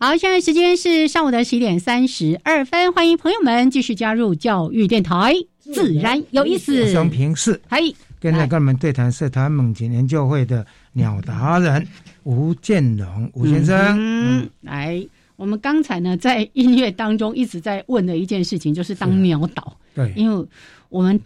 [0.00, 6.92] 好，现在时间是上午的十一点三十二分，欢迎朋友们继续加入教育电台，自然有意思。
[6.92, 7.80] 张平是，嗨，
[8.20, 11.84] 跟在跟我们对谈是台湾猛禽研究会的鸟达人
[12.22, 13.96] 吴建龙吴先生。
[13.98, 20.46] 嗯，来，我们刚才呢在音乐当中一直在问的一件事情，就是当鸟导，对，因为
[20.90, 21.20] 我们。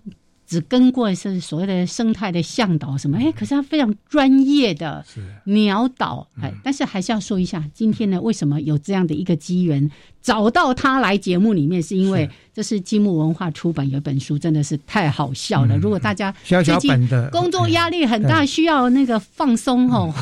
[0.53, 3.17] 只跟过是所谓的生态的向导什么？
[3.17, 5.03] 哎，可是他非常专业的
[5.45, 15.75] 鸟导，哎，但是还是要说一下，今天呢，为什么有这样的一个机缘找到他来节目里面，是因为这是积木文化出版有一本书，真的是太好笑了。
[15.79, 20.13] 如果大家最近工作压力很大，需要那个放松哦。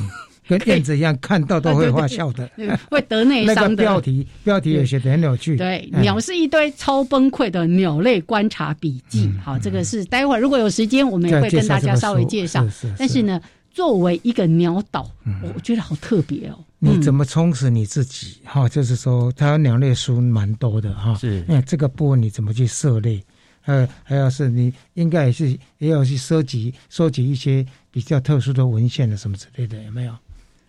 [0.59, 2.51] 跟燕子一样，看到都会发笑的，
[2.91, 3.85] 会得内伤的。
[3.85, 5.57] 标题标题有些很有趣。
[5.57, 9.31] 对，鸟是一堆超崩溃的鸟类观察笔记。
[9.45, 12.67] 好，这个是待会儿如果有时间，我们也会跟大家稍微介绍。
[12.99, 15.09] 但是呢，作为一个鸟岛，
[15.55, 16.59] 我觉得好特别哦。
[16.79, 18.39] 你怎么充实你自己？
[18.45, 21.15] 哈，就是说，它鸟类书蛮多的哈。
[21.15, 23.23] 是，那这个部分你怎么去涉猎？
[23.67, 30.15] 呃，还有是你应该也是也要去收集收集一些比较特殊的文献的什么之类的，有没有？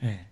[0.01, 0.27] 哎，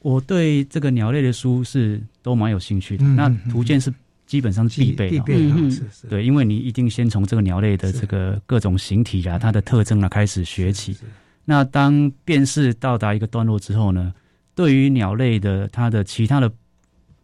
[0.00, 3.04] 我对这个鸟类的书是都蛮有兴趣的。
[3.04, 3.90] 那图鉴是
[4.26, 6.06] 基本上是必备的，是是。
[6.08, 10.96] 对，因为你一定先从这个鸟类的这个各种形体啊、它的特征啊开始学起。
[11.44, 14.12] 那当辨识到达一个段落之后呢，
[14.54, 16.52] 对于鸟类的它的其他的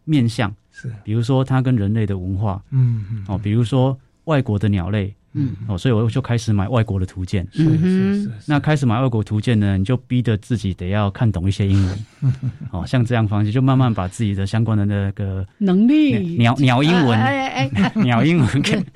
[0.05, 5.13] 面相，是，比如说它跟人类的文化，嗯嗯，哦，比如说外国的鸟类。
[5.37, 7.47] 嗯哦，所以我就开始买外国的图鉴。
[7.53, 8.31] 是是是。
[8.47, 12.05] 那开始买外国图鉴呢，你就逼着自己得要看懂一些英文。
[12.71, 18.47] 哦，像这样方式，就慢慢把自己的相关的那个能力，鸟鸟英文，哎哎，鸟英文，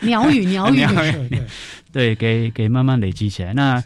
[0.02, 0.82] 鸟语 鸟语，
[1.92, 3.54] 对， 给给慢慢累积起来。
[3.54, 3.84] 那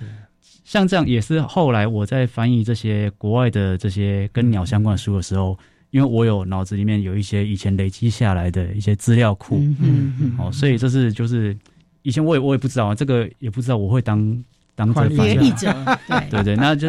[0.64, 5.58] 像这样也是后来我在翻译这些国外的这些跟鸟相关的书的时候，
[5.92, 9.58] 因为我有脑子里面有一些以前累积下来的一些资料库。
[9.60, 10.36] 嗯嗯。
[10.40, 11.56] 哦，所以这是就是。
[12.06, 14.44] 以前我也我也不知道啊，这个也不知道我会当
[14.76, 15.74] 当这翻译者，
[16.30, 16.44] 对。
[16.44, 16.88] 对，那就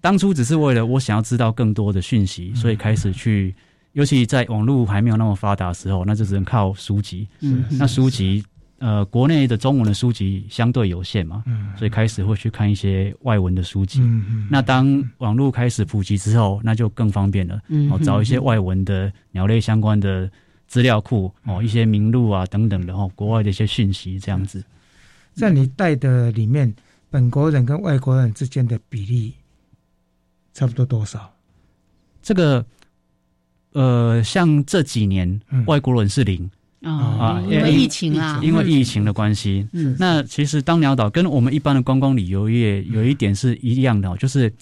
[0.00, 3.54] 当初只是为了我想要知道更多的讯息，所以开始去，
[3.92, 7.28] 尤其在网络还没有那么发达的时候，那就只能靠书籍。
[7.40, 8.42] 嗯，那书籍
[8.78, 14.00] 呃，国内的中文的书籍相对有限嘛，嗯，所以开始会去看一些外文的书籍。
[14.00, 20.30] 嗯嗯，那当网络开始普及之后，那就更方便了，嗯，找一些外文的鸟类相关的。
[20.66, 24.64] 资料库哦，一些名录啊等等的哦，国外的一些讯息这样子，
[25.34, 26.74] 在你带的里面，
[27.10, 29.34] 本国人跟外国人之间的比例
[30.52, 31.32] 差不多多少？
[32.22, 32.64] 这个
[33.72, 36.50] 呃，像这几年外国人是零，
[36.82, 39.68] 啊，因为疫情啊，因为疫情的关系。
[39.72, 44.52] 嗯，那其实当鸟岛跟我们一般的观光旅游业有一点是一样的，就是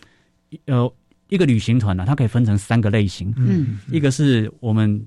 [0.67, 0.93] 呃，
[1.29, 3.33] 一个旅行团呢，它可以分成三个类型。
[3.37, 5.07] 嗯，一个是我们。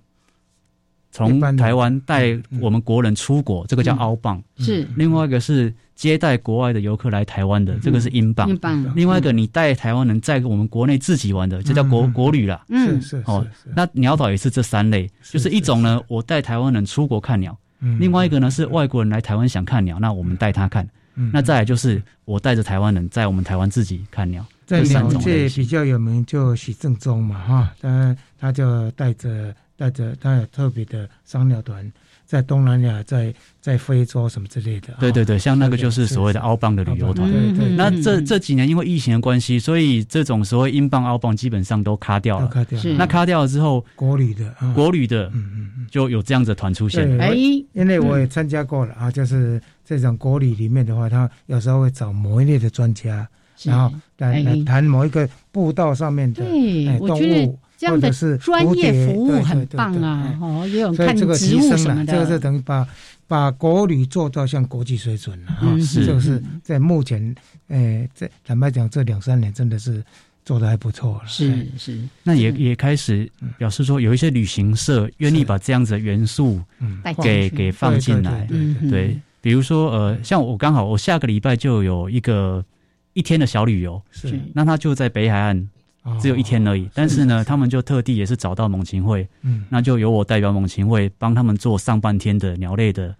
[1.15, 8.49] 从台湾带我们国人出国，这个叫澳棒；是另外一个是接待国外的游客来台湾的，这个是英镑。
[8.93, 12.61] 另外一个你带台湾人在我们国内自己玩的，这叫国国旅了。
[12.67, 13.47] 嗯，是哦。
[13.73, 17.53] 那鸟岛也是这三类，就是一种呢，我带台湾人出国看鸟；
[17.97, 20.85] 另外一个呢是外国人来台湾想看鸟，那我们带他看。
[21.31, 24.45] 那再来就是我带着台湾人在我们台湾自己看鸟。
[24.65, 29.55] 在鸟界比较有名就许正宗嘛，哈，他他就带着。
[29.77, 31.91] 带着他有特别的商鸟团，
[32.25, 34.93] 在东南亚，在在非洲什么之类的。
[34.99, 37.29] 对对对，像那个就是所谓的澳邦的旅游团。
[37.29, 37.75] 对对。
[37.75, 42.47] 那这这几年因为疫情的关系，所以这种所谓英镑、澳邦基本上都卡掉了。
[42.47, 42.79] 卡掉。
[42.97, 47.19] 那卡掉了之后，国旅的，国旅的，嗯嗯，就有这样子团出现。
[47.19, 47.33] 哎，
[47.73, 53.27] 因为我也参加过了啊，就是这种国旅里面的话，他有时候会找某一类的专家，
[53.63, 56.43] 然后来来谈某一个步道上面的
[56.99, 57.59] 动物。
[57.85, 60.37] 这样的专业服务很棒啊！
[60.41, 62.13] 哦，也有看植物什么的。
[62.13, 62.87] 这个是等于把
[63.27, 65.77] 把国旅做到像国际水准了啊！
[65.79, 67.35] 是，就是在目前，
[67.67, 70.03] 诶，在坦白讲，这两三年真的是
[70.43, 71.21] 做的还不错了。
[71.27, 76.59] 是是，那也也开始表示说，有一些旅行社愿意把这样子的元素
[77.21, 78.47] 给给放进来。
[78.89, 82.65] 对，比如说呃，像我刚好我下个礼拜就有一个
[83.13, 85.69] 一天的小旅游，是，那他就在北海岸。
[86.21, 93.15] 只有一天而已，但是呢，他们就特地也是找到猛禽会，嗯，那就由我代表猛禽会帮他们做上半天的鸟类的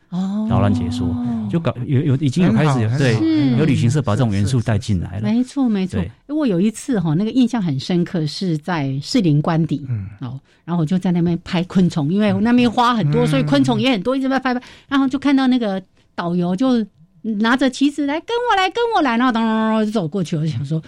[0.48, 1.08] 导览解说，
[1.50, 3.15] 就搞有有已经有开始对
[3.58, 6.00] 有旅行社把这种元素带进来了，没错没错。
[6.28, 15.82] 我有一次哈，那个印象很深刻，是在士林官邸，嗯，哦，然后我就在那边拍昆虫，因为那边花很多，所以昆虫也很多，一直在拍拍，然后就看到那个
[16.13, 16.86] 导游就
[17.24, 20.80] 拿着旗子来跟我来跟我来，然后当当就走过去，我就想说，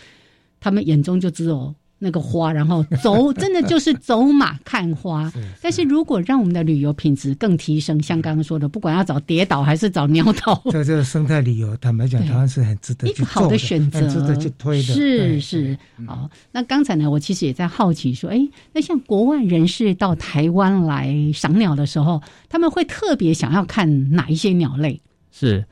[0.59, 1.73] 他们眼中就只有。
[1.99, 5.31] 那个花，然后走， 真的就是走马看花。
[5.61, 14.83] 但是如果让我们的旅游品质更提升，像刚刚说的，不管要找跌倒还是找鸟岛，在这个生态旅游，坦白讲，台湾是很值得一个好的选择，值得去推的。
[14.83, 16.29] 是是，好。
[16.51, 25.01] 那刚才呢，我其实也在好奇说，哎，那像国外人士到台湾来赏鸟的时候，他们会特别想要看哪一些鸟类？
[25.31, 25.65] 是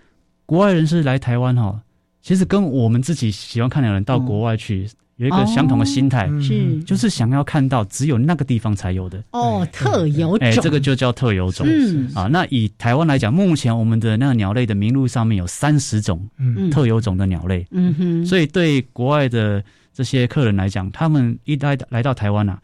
[0.46, 1.82] 国外人士来台湾哈，
[2.22, 4.90] 其实跟我们自己喜欢看鸟人到国外去。
[5.18, 11.66] 有一个相同的心态，是就是想要看到只有那个地方才有的哦，特有种，哎，这个就叫特有种。
[11.70, 16.28] 嗯啊，那以台湾来讲，目前我们的那个鸟类的名录上面有三十种
[16.70, 17.66] 特有种的鸟类。
[17.72, 22.60] 嗯哼，所以对国外的这些客人来讲，他们一来来到台湾啊，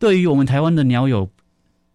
[0.00, 1.30] 对于我们台湾的鸟友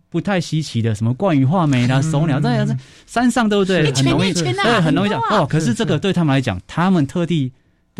[0.09, 2.73] 不太稀奇的，什么冠羽画眉啦、手鸟，这样子
[3.05, 3.91] 山上对不对？
[3.91, 5.45] 很容易，对，很容易讲哦。
[5.45, 7.51] 可是这个对他们来讲，他们特地。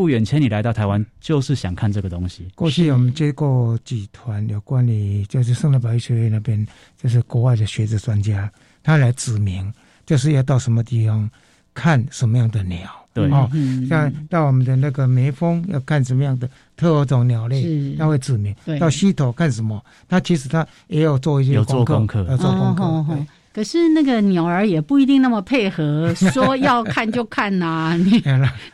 [0.02, 2.48] 不远千里来到台湾，就是想看这个东西。
[2.56, 6.66] 过去我们接过几团有关于，就是圣乐保育学院那边，
[6.98, 9.72] 就是国外的学者专家，他来指明，
[10.04, 11.30] 就是要到什么地方
[11.76, 12.80] 看什么样的鸟。
[13.14, 13.48] 对哦，
[13.88, 18.56] 像到我们的那个眉峰要看什么样的特种鸟类，他会指明。
[18.80, 23.16] 到溪头看什么，他其实他也有做一些功课，要做功课。
[23.54, 28.00] 可是那个鸟儿也不一定那么配合， 说要看就看呐。
[28.06, 28.22] 你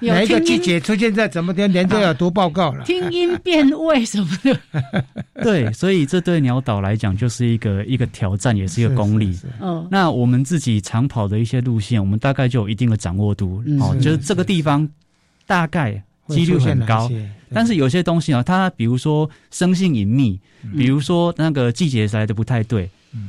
[0.07, 2.83] 哪一个季节出现在怎么天，连都要读报告了。
[2.85, 5.03] 听音辨位什么的。
[5.41, 9.35] 对，所以这对鸟岛来讲就是一个一个挑战，也是一个功力。
[9.59, 13.63] 嗯，那我们自己长跑的一些路线，我们大概就有一定的掌握度。
[13.79, 14.87] 哦，就是这个地方
[15.47, 17.09] 大概几率很高，
[17.51, 20.39] 但是有些东西啊，它比如说生性隐秘，
[20.77, 22.87] 比如说那个季节来的不太对。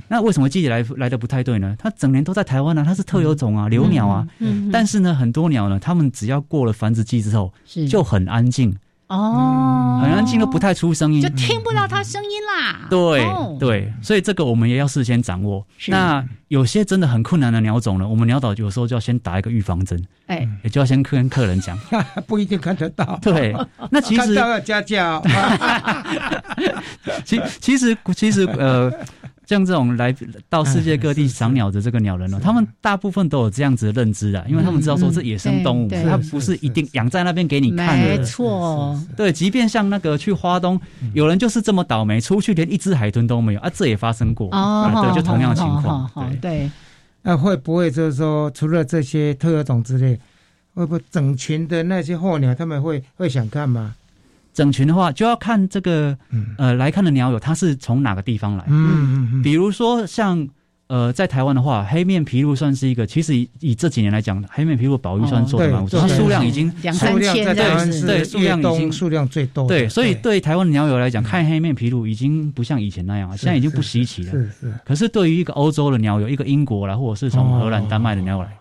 [0.09, 1.74] 那为什么季节来来的不太对呢？
[1.79, 4.27] 它整年都在台湾呢，它是特有种啊，留鸟啊。
[4.38, 7.53] 嗯，但是呢，很多鸟呢，它们只要过了繁殖季之后，
[7.88, 8.77] 就很安静。
[9.09, 12.87] 哦，很安静，都不太出声音，就听不到它声音啦。
[12.90, 13.27] 对
[13.59, 15.66] 对，所以这个我们也要事先掌握。
[15.87, 19.98] 那有些真的很困难的鸟种呢，我们鸟岛有时候就要先打一个预防针。
[20.27, 21.79] 哎，也就要先跟客人讲，
[22.29, 23.18] 不一定看得到。
[23.22, 23.57] 对，
[23.91, 25.22] 那其实要加价。
[27.24, 28.93] 其其实其实呃。
[29.49, 30.14] 像这种来
[30.51, 38.18] 到世界各地赏鸟的这个鸟人呢，他们大部分都有这样子的认知啊，因为他们知道说这野生动物，它不是一定养在那边给你看的。
[38.18, 40.78] 没错，对，即便像那个去花东，
[41.14, 44.51] 有人就是这么倒霉，出去连一只海豚都没有啊，这也发生过。
[44.53, 46.11] 哦，对，就同样情况。
[46.42, 46.70] 对，
[47.22, 50.20] 那会不会就是说，除了这些特有种之类，
[50.74, 53.94] 会不会整群的那些候鸟，他们会会想看吗？
[54.53, 56.16] 整群的话，就要看这个
[56.57, 58.64] 呃来看的鸟友它是从哪个地方来。
[58.68, 59.42] 嗯嗯嗯。
[59.42, 60.49] 比如说像
[60.88, 69.68] 呃，在台湾的话，黑面琵鹭算是一个，其实以以这几年来讲，黑面琵鹭保育算做的蛮不错，它数量已经两三千，对对，数量已经数量最多。
[69.68, 74.32] 对，所以对台湾的鸟友来讲，看黑面琵鹭已经不像以前那样了，现在已经不稀奇了。
[74.32, 74.72] 是是。
[74.82, 78.57] 可是对于一个欧洲的鸟友，一个英国来，或者是从荷兰、丹麦的鸟友来，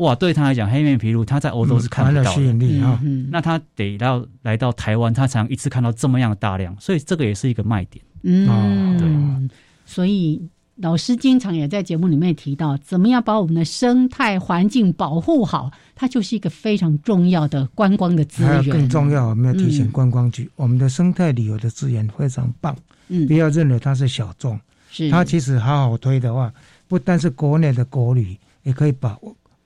[0.00, 3.00] 哇，对他来讲，黑面琵鹭他在欧洲是看不到的啊。
[3.30, 8.04] 那他得到来到台湾，他才能一次看到这么样的大量，所以这个也是一个卖点。
[8.22, 10.48] 嗯，对，所以。
[10.82, 18.64] 老师经常也在节目里面提到，怎么样把我们的生态环境保护好，它就是一个非常重要的观光的资源。
[18.70, 22.74] 更重要，我们要提醒观光局，我们的生态旅游的资源非常棒。
[23.08, 24.58] 嗯，不要认为它是小众，
[24.90, 26.50] 是它其实好好推的话，
[26.88, 29.18] 不但是国内的国旅，也可以把。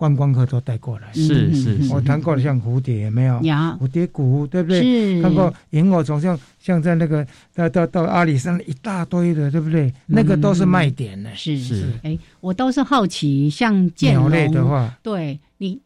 [0.04, 3.36] 观光客都带过来，是是，我谈过像蝴蝶，没有？
[3.38, 4.82] 蝴蝶谷，对不对？
[4.82, 5.22] 是。
[5.22, 9.92] 看过萤火虫，像像在那个到到到阿里山一大堆的，对不对？
[10.06, 11.30] 那个都是卖点呢。
[11.34, 11.92] 是是。
[12.02, 15.80] 哎，我倒是好奇，像鸟类的话，对你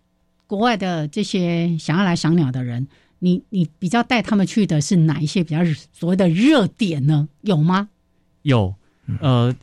[0.46, 2.86] 国外的这些想要来赏鸟的人，
[3.20, 5.60] 你你比较带他们去的是哪一些比较
[5.92, 7.28] 所谓的热点呢？
[7.42, 7.88] 有吗？
[8.42, 8.74] 有，
[9.20, 9.54] 呃，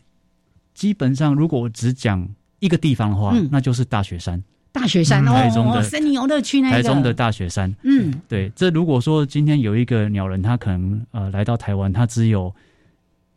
[0.74, 2.35] 基本上如果我只讲。
[2.60, 4.42] 一个地方的话，那就是大雪山。
[4.72, 6.76] 大雪山，台中的森林游乐区那个。
[6.76, 8.52] 台中的大雪山，嗯，对。
[8.56, 12.54] 这如果说今天有一个鸟人，他可能呃来到台湾，他只有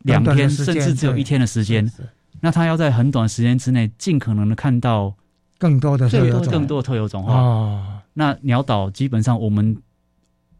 [0.03, 1.89] 两天，甚至只有一天的时间，
[2.41, 5.13] 那他要在很短时间之内，尽可能的看到
[5.57, 8.01] 更多的特有种，更多的特有种哦。
[8.13, 9.77] 那鸟岛基本上我们。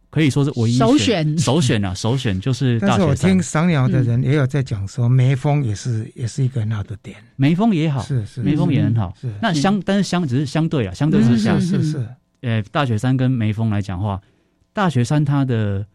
[0.09, 9.13] 可以说是唯一首选，首选啊，首选就是 但是我听赏鸟的人也有在讲说，梅峰也是也是一个很好的点，梅峰也好，是是，梅峰也很好。
[9.21, 12.03] 是那相，但是相只是相对啊，相对之下是是。
[12.41, 14.19] 呃，大雪山跟梅峰来讲话，
[14.73, 15.85] 大雪山它的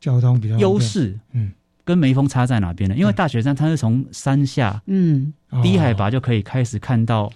[0.00, 1.52] 交通比较优势，嗯，
[1.84, 2.96] 跟梅峰差在哪边呢？
[2.96, 7.30] 因为大雪山它是从山下，嗯，低海拔就可以开始看到。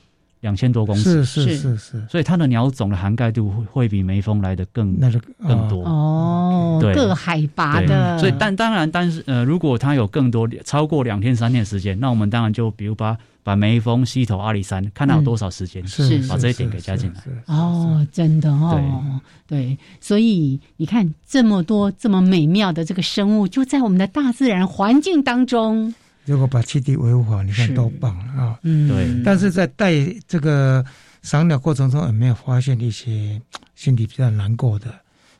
[0.45, 1.76] 两千多公尺，是是是。
[1.78, 5.11] 是，所以它的鸟种的涵盖度会会比眉峰来的更那
[5.49, 5.82] 更多。
[5.84, 8.18] 哦，对，各海拔的。
[8.18, 17.22] 所以但当然，但是呃，如果它有更多超过两天三天时间，那我们当然就比如把把眉峰、溪头、阿里山看它有多少时间，是把这一点给加进来。
[17.47, 19.03] 哦，真的哦，
[19.49, 25.95] 对，所以你看这么多这么美妙的这个生物，就在我们的大自然环境当中。
[26.27, 28.59] 如果把栖地维护好，你看多棒啊！
[28.62, 29.22] 嗯，对。
[29.22, 29.93] 但是在带
[30.27, 30.83] 这个
[31.20, 33.39] 赏鸟过程中，有没有发现一些
[33.75, 34.87] 心里比较难过的？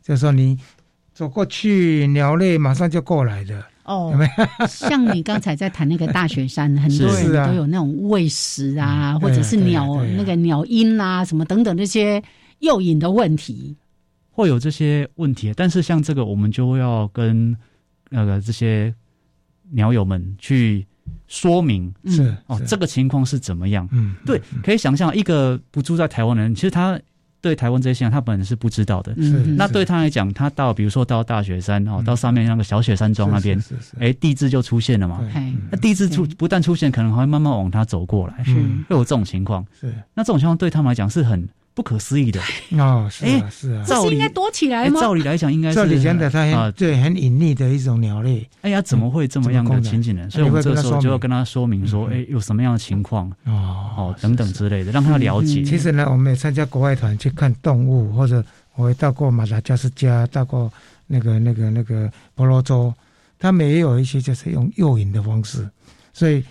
[0.03, 0.59] 就是说，你
[1.15, 4.11] 走过去，鸟类马上就过来的哦。
[4.13, 12.23] 有没有像你刚才在谈那个大雪山，很多 人都有那种喂食啊，或者是鸟那个鸟音啊，什么等等这些
[12.59, 13.75] 诱引的问题，
[14.31, 15.51] 会有这些问题。
[15.57, 17.57] 但是像这个，我们就要跟
[18.11, 18.95] 那个这些。
[19.71, 20.87] 鸟友们去
[21.27, 23.89] 说明是哦，这个情况是怎么样？
[23.93, 26.99] 嗯，对，可以想象一个不住在台湾的人，其实他
[27.41, 29.15] 对台湾这些现象他本人是不知道的。
[29.17, 33.63] 是，那对他来讲，他到比如说到大雪山哦，到上面那个小雪山庄那边，
[33.99, 35.21] 哎，地质就出现了嘛。
[35.71, 38.43] 那地质出不但出现，可能还会慢慢往他走过来。
[38.45, 39.67] 是，会有这种情况。
[39.79, 41.49] 是，那这种情况对他们来讲是很。
[41.75, 42.41] 不可思议的
[42.79, 45.01] 哦，是啊，是啊，这是应该躲起来吗？
[45.01, 45.75] 照理来讲，应该是。
[45.75, 48.49] 照理讲的，它很对，很隐匿的一种鸟类。
[48.63, 50.31] 哎呀，怎么会这么样的情景呢？
[50.31, 55.65] 所以我们这时候就要跟他说明说，哎，有什么样的情况哦，哦，等等之类的，让他了解。
[55.65, 58.45] 其实呢，我们也参加国外团去看动物，或者
[58.77, 60.73] 我也到过马达加斯加，到过
[61.09, 62.95] 那个那个那个婆罗洲，
[63.39, 65.69] 他们也有一些就是用诱引的方式，
[66.13, 66.45] 所以。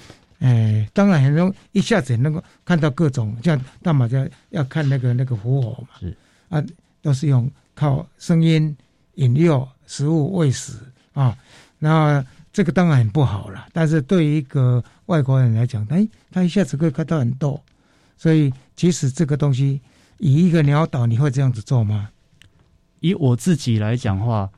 [0.44, 6.18] 哎，当然很容易一下子能够看到各种，像大马家要看那个那个火火嘛，是
[6.50, 6.62] 啊，
[7.02, 8.76] 都是用靠声音
[9.14, 10.74] 引诱食物喂食
[11.14, 11.38] 啊，
[11.80, 12.22] 那
[12.52, 13.68] 这个当然很不好了。
[13.72, 17.64] 但是对于一个外国人来讲，哎，他一下子可以看到很多，
[18.18, 19.80] 所以即使这个东西
[20.18, 22.10] 以一个鸟岛，你会这样子做吗？
[23.00, 24.50] 以我自己来讲话，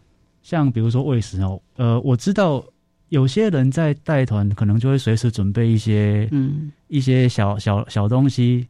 [0.41, 2.65] 像比如说喂食哦，呃，我知道。
[3.10, 8.68] 有些人在带团，可能就会随时准备一些，嗯，一些小小小东西，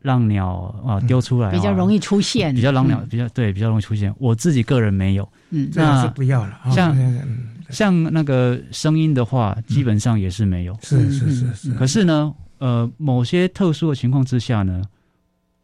[0.00, 4.12] 让鸟啊丢出来，比较容易出现，比较让鸟比较对，比较容易出现。
[4.18, 6.58] 我自己个人没有，嗯，那是不要了。
[6.72, 6.96] 像
[7.68, 10.78] 像那个声音的话，基本上也是没有。
[10.82, 11.74] 是是是是。
[11.74, 14.82] 可是呢，呃，某些特殊的情况之下呢，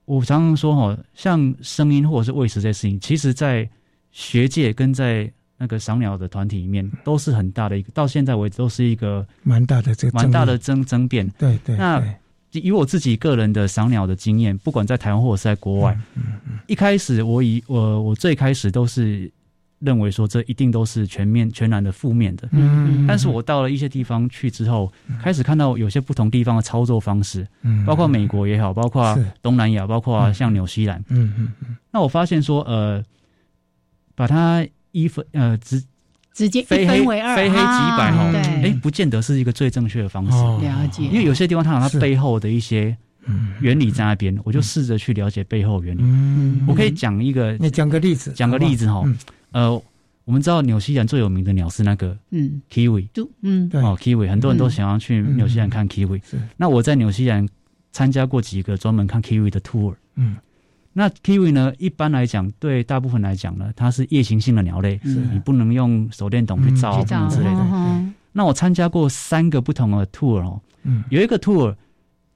[0.05, 3.69] 我常常说哈，像声音或者是喂食这些事情，其实在
[4.11, 5.33] 学界跟在
[5.63, 11.29] 那个赏鸟的团体里面都是很大的一个，到现在为止都是一个蛮大的这蛮大的争争辩。
[11.39, 11.77] 对对。
[11.77, 12.03] 那
[12.51, 15.97] 以我自己个人的赏鸟的经验，不管在台湾或者是在国外，
[16.67, 19.31] 一开始我以我我最开始都是
[19.79, 22.49] 认为说这一定都是全面全然的负面的。
[22.51, 24.93] 嗯，但是我到了一些地方去之后，
[25.23, 31.77] 开始看到有些不同地方的操作方式，嗯，包括美国也好，包括东南亚，包括像纽西兰，嗯嗯嗯。
[31.93, 33.01] 那我发现说，呃，
[34.17, 35.83] 把它一分呃直
[36.33, 37.63] 直接非黑为二，非黑即
[37.99, 38.33] 白哈，
[38.63, 40.65] 哎，不见得是一个最正确的方式。
[40.65, 42.97] 了解，因为有些地方它有它背后的一些。
[43.61, 46.01] 原理在那边，我就试着去了解背后原理。
[46.03, 49.05] 嗯，我可以讲一个，你讲个例子，讲个例子哈。
[49.53, 49.73] 呃，
[50.25, 53.07] 我们知道纽西兰最有名的鸟是那个嗯，kiwi，
[53.43, 56.21] 嗯，哦，kiwi，很多人都想要去纽西兰看 kiwi。
[56.29, 57.49] 是，那我在纽西兰
[57.93, 59.95] 参加过几个专门看 kiwi 的 tour。
[60.17, 60.35] 嗯，
[60.93, 68.05] 那 kiwi 呢，一般来讲，对大部分来讲呢，它是夜行性的鸟类，你不能用手电筒去照之类的。
[68.33, 71.75] 那我参加过三个不同的 tour 哦，嗯，有一个 tour。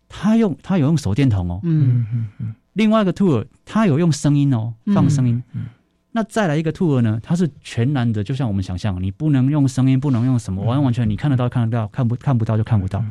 [0.08, 2.54] 他用他有用手电筒哦，嗯嗯嗯。
[2.74, 5.42] 另外一个 tour 他有用声音哦，放声音。
[5.52, 5.66] 嗯。
[6.12, 7.18] 那再来一个 tour 呢？
[7.20, 13.04] 它是全然的，就像我们想象，你不能用声音，不能用什么，完完全你看得到看得到，看不看不到就看不到。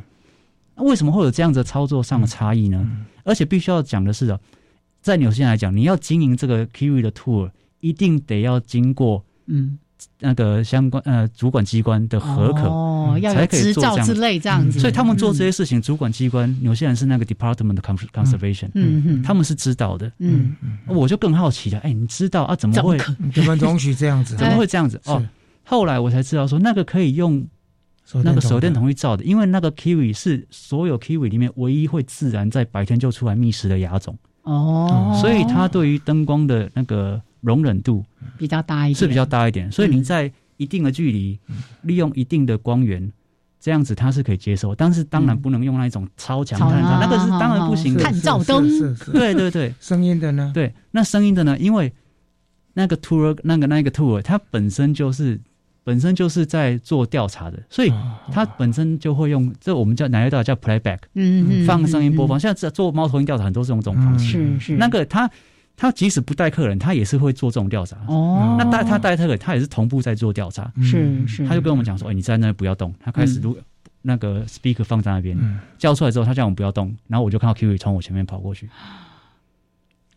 [0.76, 2.90] 那为什么会有这样子操作上的差异呢？
[3.26, 4.40] 而且必须要讲的是的，
[5.06, 9.78] 在纽西兰来讲，你要经营这个 Kiwi 的 tour，一定得要经过嗯。
[10.20, 22.56] 那个相关呃主管机关的合可哦，要有执照之类这样子，所以他们做这些事情，主管机关纽西兰是那个 Department of Conservation，嗯嗯，他们是知道的，嗯嗯，我就更好奇了，哎，你知道啊？
[22.56, 22.98] 怎么会？
[23.34, 24.36] 怎么容许这样子？
[24.38, 25.00] 怎么会这样子？
[25.06, 25.24] 哦，
[25.64, 27.48] 后来我才知道说，那个可以用
[28.16, 37.22] 那个手电筒去照的，因为那个 Kiwi 是所有 Kiwi 里面唯一会自然在白天就出来觅食的亚种哦，所以它对于灯光的那个。
[37.42, 38.04] 容忍度
[38.40, 41.40] 比较大一点，是比较大一点，所以你在一定的距离，
[41.84, 43.12] 利用一定的光源，
[43.60, 44.74] 这样子它是可以接受。
[44.74, 48.04] 但是当然不能用那一种超强探照，那个是当然不行的。
[48.04, 48.68] 探照灯，
[49.14, 49.72] 对对对。
[49.80, 50.50] 声音的呢？
[50.56, 51.56] 对，那声音的呢？
[51.60, 51.94] 因为
[52.74, 55.40] 那个 tour 那个那个 tour 它本身就是
[55.86, 57.94] 本身就是在做调查的，所以
[58.30, 62.38] 他本身就会用这我们叫哪一道叫 playback，嗯嗯，放声音播放。
[62.38, 65.32] 现在做猫头鹰调查很多是用这种方式，是是那个他。
[65.78, 67.98] 他即使不带客人，他也是会做这种调查。
[68.08, 70.72] 哦，那带他带客人，他也是同步在做调查。
[70.82, 73.58] 是是，他就跟我们讲说：“哎，你在那不要动。”他开始录
[74.02, 75.38] 那个 speaker 放在那边，
[75.78, 78.70] 叫出来之后，他叫我们不要动，然后我就看到 Kiwi 从我前面跑过去。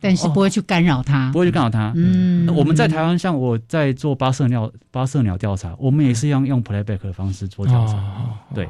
[0.01, 1.93] 但是不会去干扰他，不会去干扰他。
[1.97, 8.35] 嗯，我们在台湾，像我在做八色鸟八色鸟调查，我们也是用用 playback 的方式做调查。
[8.55, 8.69] 对，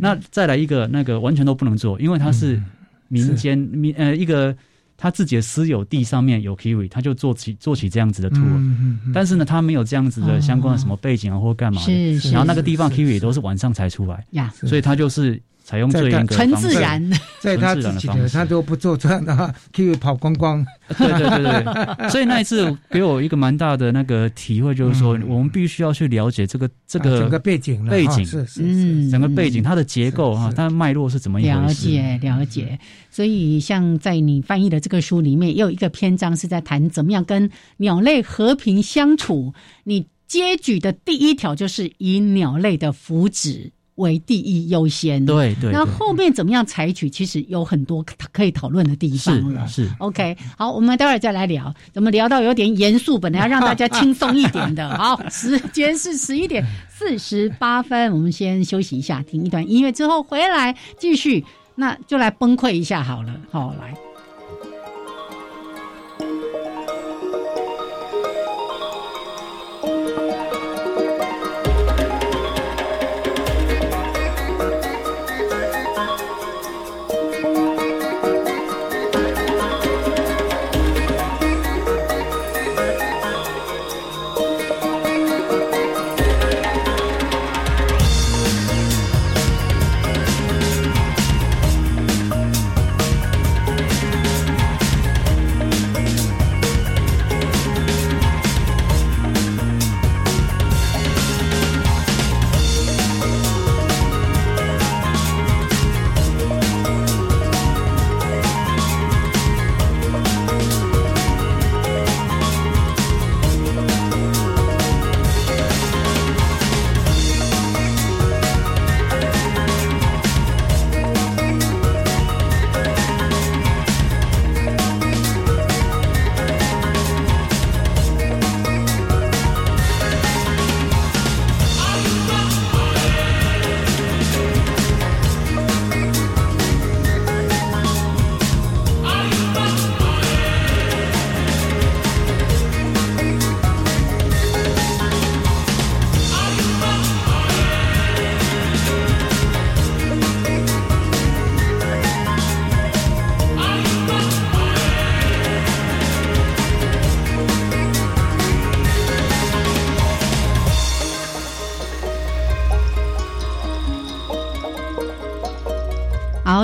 [0.00, 2.62] 那再来一个那个完全都不能做，因为它是
[3.08, 4.56] 民间民呃一个。
[4.98, 12.30] 他自己的私有地上面有 Kiwi，他就做起做起这样子的 tour，但是呢，他没有这样子的相关的什么背景啊，或干嘛的。
[12.30, 14.24] 然后那个地方 Kiwi 都是晚上才出来，
[14.54, 17.02] 所以他就是采用最严格纯自然，
[17.40, 20.64] 在他自己的他都不做这样的话，Kiwi 跑光光。
[20.96, 32.78] 对对对对， 所以那一次给我一个蛮大的那个体会，就是说我们必须要去了解这个这个整个背景背景是是整个背景它的结构哈，它的脉络是怎么了解了解。
[33.10, 39.52] 所以像在你翻译的这个书里面，也有一个篇章是在谈怎么样跟鸟类和平相处。
[39.82, 43.72] 你接举的第一条就是以鸟类的福祉。
[43.96, 45.72] 为第一优先，对对。
[45.72, 47.10] 那后面怎么样采取？
[47.10, 49.66] 其实有很多可以讨论的地方了。
[49.66, 51.74] 是 OK，好，我们待会儿再来聊。
[51.92, 53.18] 怎么聊到有点严肃？
[53.18, 54.88] 本来要让大家轻松一点的。
[54.96, 61.44] 好，时间是十一点四十八分，我们先休息一下，听一段音乐之后回来继续。
[61.74, 63.34] 那就来崩溃一下好了。
[63.50, 64.05] 好，来。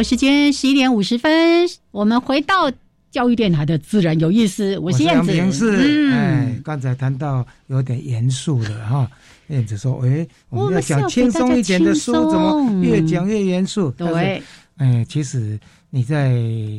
[0.03, 2.69] 好，时间十一点五十分，我们回到
[3.13, 4.77] 教育电台的自然有意思。
[4.81, 9.09] 我是燕子，嗯，哎，刚才谈到有点严肃的哈，
[9.47, 13.93] 燕子说，哎，我们要讲轻松一点的书，怎么越讲越严肃？
[13.93, 14.43] 对，
[14.79, 15.57] 哎，其实
[15.91, 16.37] 你在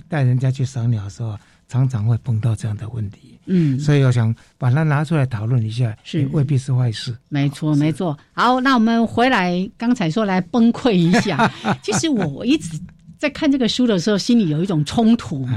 [0.09, 1.38] 带人家去赏鸟的时候。
[1.69, 7.17] 常常会碰到这样的问题，嗯，所以我想把它拿出来讨论一下，是未必是坏事。
[7.30, 8.15] 没错，没错。
[8.34, 11.51] 好，那我们回来，刚才说来崩溃一下。
[11.82, 12.80] 其实我一直
[13.24, 15.47] 在看这个书的时候，心里有一种冲突，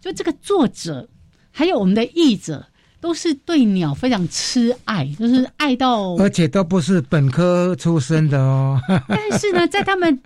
[0.00, 1.08] 就这个作者
[1.50, 2.64] 还有我们的译者，
[3.00, 8.80] 都是对鸟非常痴爱，就是爱到，而且都不是本科出身的哦。
[9.08, 10.16] 但是呢，在他们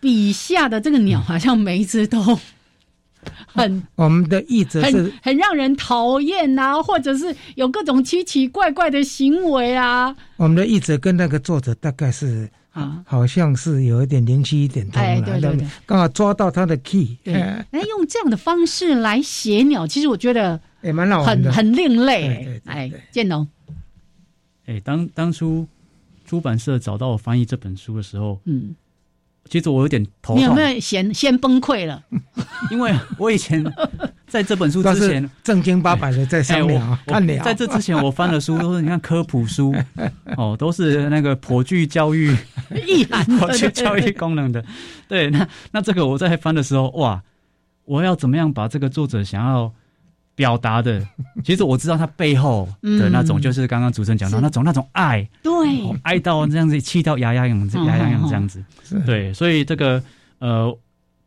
[0.00, 2.36] 笔下的这个鸟，好像每一只都。
[3.46, 10.14] 很，我们的译者是很让人讨厌呐，或者是有各种奇奇怪怪的行为啊。
[10.36, 17.16] 我们的译者跟那个作者大概是啊，好像是有一点灵犀一点通了，对对对，刚好抓到他的 key。
[17.24, 22.60] 对，哎，用这样的方式来写鸟，其实我觉得也蛮好很很另类。
[22.66, 23.48] 哎，建农，
[24.66, 25.66] 哎，当当初
[26.26, 28.74] 出版社找到我翻译这本书的时候，嗯。
[29.48, 32.02] 其实我有点头痛，你有没有先先崩溃了？
[32.70, 33.64] 因为我以前
[34.26, 39.74] 在这本书之前正经八百的在上面看鸟，在这之前我翻的书都是你看科普书
[40.36, 42.36] 哦，都是那个颇具教育
[42.86, 44.64] 意涵、颇具教育功能的。
[45.08, 47.22] 对，那那这个我在翻的时候，哇，
[47.84, 49.72] 我要怎么样把这个作者想要。
[50.36, 51.04] 表达的，
[51.42, 55.52] 其实我知道他背后的那种，就是刚刚主持人讲到那种那种爱，对，
[56.04, 58.62] 爱到这样子，气到牙牙痒，牙痒痒这样子，
[59.04, 60.00] 对，所以这个
[60.38, 60.78] 呃，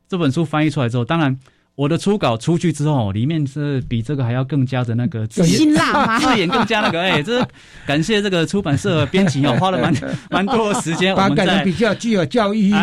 [0.08, 1.38] 这本书翻译出来之后，当然。
[1.80, 7.42] 我的初稿出去之后，里面是比这个还要更加的那个辛辣， 字眼更加那个，哎，这
[7.88, 9.96] 感谢这个出版社编辑哦，花了蛮
[10.30, 12.74] 蛮多时间， 把改的比较具有教育意义。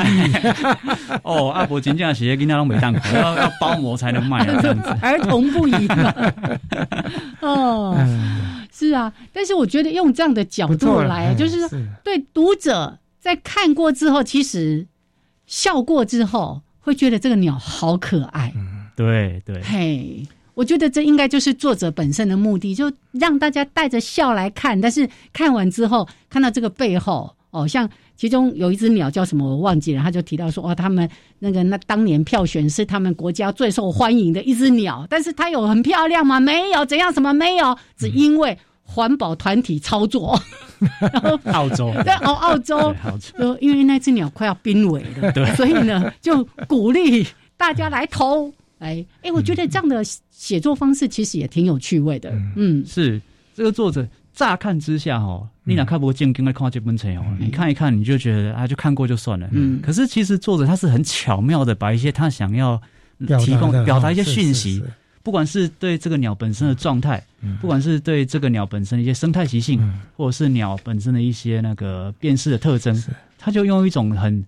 [1.23, 5.87] 哦，阿伯金匠写给那种美蛋口，要要包膜才能卖啊，这样子，儿童不宜。
[7.43, 7.95] 哦，
[8.73, 11.69] 是啊，但是我觉得用这样的角度来，就是
[12.03, 14.87] 对读者在看过之后，其实
[15.47, 18.55] 笑过之后，会觉得这个鸟好可爱。
[18.97, 24.81] 对对，嘿，我觉得这应该就是作者本身的目的，就让大家带着笑来看。
[24.81, 31.07] 但是看完之后，看到这个背后，哦，像其中有一只鸟叫什么我忘记了，他就提到说，哦，他们
[31.41, 36.41] 那个那当年票选是他们国家最受欢迎的一只鸟，但是它有很漂亮吗？
[36.41, 37.77] 没有，怎样什么没有？
[37.99, 40.41] 只因为环保团体操作。
[41.53, 42.95] 澳洲 对哦，澳洲，
[43.39, 47.27] 就因为那只鸟快要濒危了，对， 所以呢，就鼓励
[47.57, 48.53] 大家来投。
[48.79, 52.31] 哎哎，我觉得这样的写作方式其实也挺有趣味的。
[52.57, 53.21] 嗯，是
[53.55, 59.49] 这个作者乍看之下哦，你俩看不过正经的看这本册哦，你看一看你就觉得啊，就看过就算了。
[59.53, 62.81] 嗯，可是其实作者他是很巧妙的把一些他想要
[63.45, 64.83] 提供表达一些讯息，
[65.23, 67.25] 不管是对这个鸟本身的状态，
[67.63, 69.81] 不管是对这个鸟本身的一些生态习性，
[70.17, 73.03] 或者是鸟本身的一些那个辨识的特征，
[73.39, 74.45] 他就用一种很。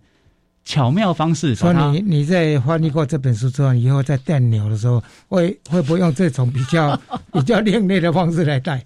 [0.68, 6.94] 巧妙方式，说你你在翻译过这本书之后，以后在带鸟的时候，会会不会用这种比较
[7.32, 8.84] 比较另类的方式来带？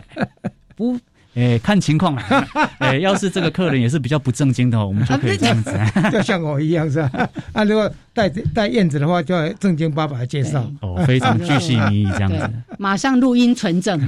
[0.74, 0.98] 不。
[1.34, 2.22] 哎，看情况了。
[2.78, 5.72] 哎，要是这个客人也是比较不正经的，我们就可以这样子，
[6.10, 7.28] 就像我一样是吧？
[7.52, 12.50] 啊，如果带带燕子的话，就要正经八百介绍哦，非常巨细迷这样子。
[12.78, 14.00] 马上录音存证，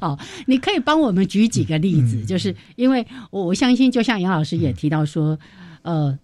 [0.00, 5.38] 好，你可以帮我们举几个例子，就是因为我我相信，就像杨老师也提到说，
[5.82, 6.18] 呃。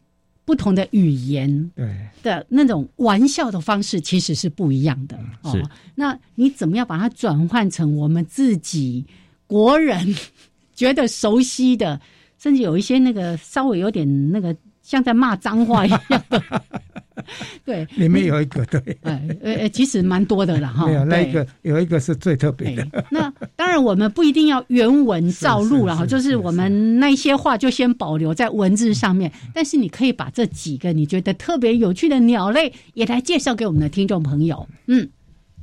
[0.51, 1.87] 不同的语言对
[2.25, 5.53] 的那种玩笑的方式其实是不一样的哦。
[5.95, 9.05] 那你怎么样把它转换成我们自己
[9.47, 10.13] 国人
[10.75, 12.01] 觉得熟悉的，
[12.37, 14.53] 甚至有一些那个稍微有点那个
[14.91, 16.43] 像在骂脏话一样的？
[17.65, 20.87] 对，里面有一个对，哎呃，其实蛮多的了哈。
[20.87, 23.05] 没有那一个，有一个是最特别的。
[23.09, 29.31] 那当然，我们不一定要原文照录了哈，就是我们那些话就先保留在文字上面。
[29.55, 34.67] 但是你可以把这几个你觉得特别有趣的鸟类也来介绍给我们的听众朋友。
[34.89, 35.09] 嗯，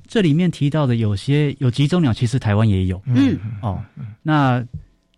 [0.07, 3.01] 这里面提到的有些有几种鸟，其实台湾也有。
[3.07, 3.83] 嗯哦，
[4.23, 4.63] 那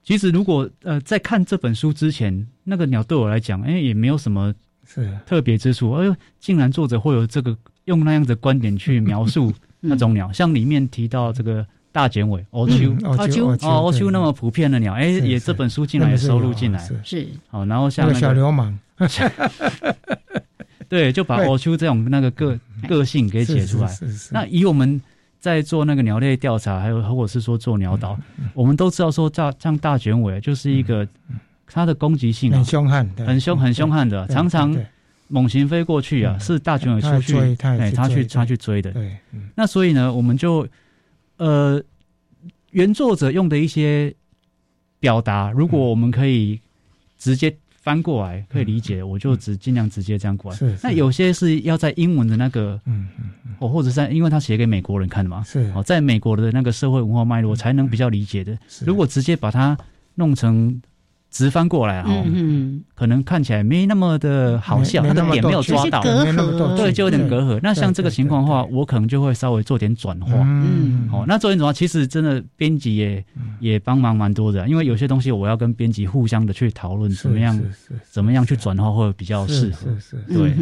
[0.03, 4.53] 其实如果呃在看这本书之前，那个鸟对我来讲，哎，也没有什么。
[4.85, 5.07] 是。
[5.25, 7.55] 特别之处，哎呦，竟然作者会有这个
[7.85, 17.27] 用那样的观点去描述 那种鸟，像里面提到这个大剪尾欧丘，欧丘哦，欧秋那么普遍的鸟，哎，也这本书进来也收录进来，是。
[17.49, 18.75] 好，然后像那个小流氓，
[20.89, 23.95] 对，就把 欧丘这种那个个个性给写出来。
[24.31, 24.99] 那以我们
[25.39, 28.17] 在做那个鸟类调查，还有或者是说做鸟导，
[28.55, 30.71] 我们都知道说，像像大卷尾就是。
[30.71, 31.07] 一个。
[31.71, 34.75] 它的攻击性很凶悍，很凶很凶悍的，常常
[35.27, 38.91] 猛禽飞过去啊，是大群尾出去，哎，他去他去追的。
[38.91, 39.17] 对，
[39.55, 40.67] 那所以呢，我们就
[41.37, 41.81] 呃，
[42.71, 44.13] 原作者用的一些
[44.99, 46.59] 表达，如果我们可以
[47.17, 47.55] 直接。
[47.81, 50.57] 翻过来可以理解，我就只尽量直接这样过来。
[50.57, 58.55] 是，那有些是要在英文的那个，嗯嗯，哦，或者在，因为他写给美国人看的嘛，是，哦，在美国的那个社会文化脉络才能比较理解的。
[58.85, 59.77] 如果直接把它
[60.15, 60.79] 弄成。
[61.31, 66.01] 直翻过来哈嗯，可能看起来没那么的好笑，他的点没有抓到，
[66.75, 67.59] 对，就有点隔阂。
[67.61, 70.33] 那像这个情况的话，我可能就会稍微做点转化。
[70.33, 73.23] 嗯，好，那做点转化，其实真的编辑也
[73.59, 77.61] 也帮忙蛮多的，因为有些东西我要跟编辑互相的去讨论，怎么样，
[78.09, 79.91] 怎么样去转化会比较适合。
[79.99, 80.53] 是是，对，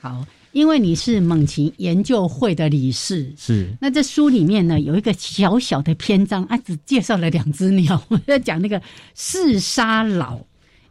[0.00, 0.24] 好。
[0.52, 8.80] 因为你是猛禽研究会的理事，是那这书里面呢有一个小小的篇章啊，只介绍了两只鸟，我 在讲那个
[9.14, 10.36] 四沙老，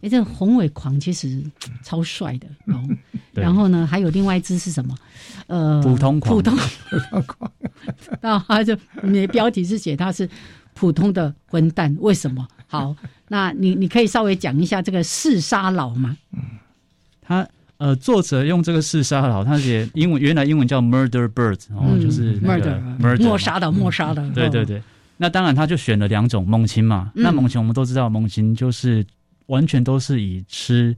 [0.01, 1.43] 哎，这个宏伟狂其实
[1.84, 2.82] 超帅的哦。
[3.34, 4.95] 然后呢，还有另外一只是什么？
[5.47, 6.57] 呃，普通狂，普通
[7.24, 7.51] 狂。
[8.22, 10.30] 那他就你的标题是写他是
[10.74, 12.47] 普通的混蛋，为什么？
[12.68, 12.95] 好，
[13.28, 16.16] 那你你可以稍微讲一下这个四沙老吗？
[16.32, 16.39] 嗯，
[17.22, 17.45] 他。
[17.80, 24.30] 呃，作者用这个四杀佬，他写英文原来英文叫 murder birds，然后就是 murder murder 莫杀的莫杀的。
[24.32, 24.84] 对对对，
[25.15, 27.09] 那当然他就选了两种猛禽嘛。
[27.15, 29.05] 那猛禽我们都知道，猛禽就是
[29.45, 30.93] 完全都是以吃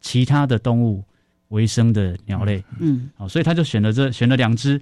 [0.00, 1.04] 其他的动物
[1.50, 2.60] 为生的鸟类。
[2.80, 4.80] 嗯，好，所以他就选了这选了两只。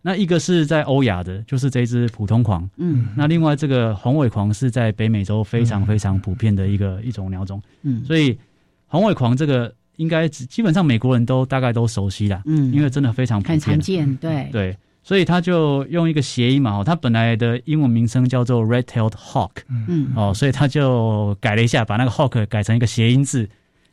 [0.00, 2.66] 那一个是在欧亚的，就是这只普通狂。
[2.78, 7.62] 嗯，那另外这个红尾狂是在北美洲非常非常普遍的一个一种鸟种。
[7.82, 8.38] 嗯，所以
[8.86, 9.70] 红尾狂这个。
[9.96, 14.48] 应该基本上美国人都大概都熟悉啦，嗯，因为真的非常很常见，对。
[14.52, 23.48] 对，所以他就用一个谐音嘛，哦，他本来的英文名称叫做 red-tailed hawk，嗯，哦，所以他就改了一下，把那个 hawk 改成一个谐音字，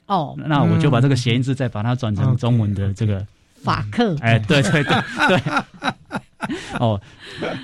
[0.07, 3.25] 哦，那我就把这个谐音字再把它转成中文的这个
[3.61, 4.93] 法克，哎，对对对
[5.27, 5.41] 对，
[6.79, 6.99] 哦，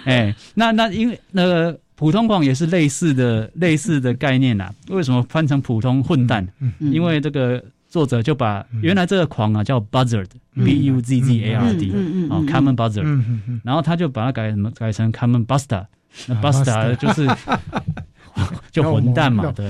[0.05, 6.47] 哎，那那因为那个普通狂也是类似的类似的概念呐，为什么翻成普通混蛋？
[6.59, 7.61] 嗯，因为这个。
[7.89, 11.91] 作者就把原来这个狂啊叫 buzzard，b u z z a r d，
[12.29, 13.21] 啊，common buzzard，
[13.63, 15.83] 然后他就把它改什么改成 common buster，
[16.27, 17.27] 那 buster 就是
[18.71, 19.67] 就混蛋嘛，对，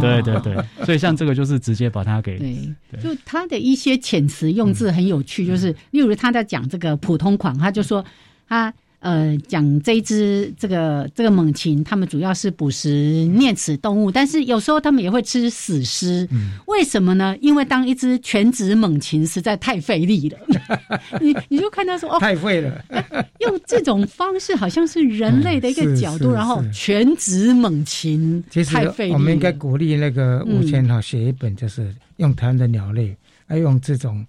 [0.00, 8.04] 对对对，所以像这个就是直接把它给，对，就他的一些遣词用字很有趣，就是例如他在讲这个普通狂，他就说
[8.48, 8.72] 他。
[9.06, 12.88] 呃，讲这一只这个这个猛禽，他们主要是捕食
[13.26, 16.28] 啮齿动物，但是有时候他们也会吃死尸。
[16.66, 17.36] 为什么呢？
[17.40, 20.38] 因为当一只全职猛禽实在太费力了。
[21.22, 22.84] 你你就看他说哦，太费了。
[23.38, 29.12] 用这种方式，好像是人类的一个角度，然后全职猛禽太费力。
[29.12, 33.16] 我们应该鼓励那个吴谦哈写一本，就是用台湾的鸟类，
[33.50, 34.26] 要用这种，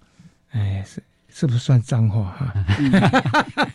[0.52, 1.02] 哎是。
[1.38, 2.52] 是不是算脏话哈？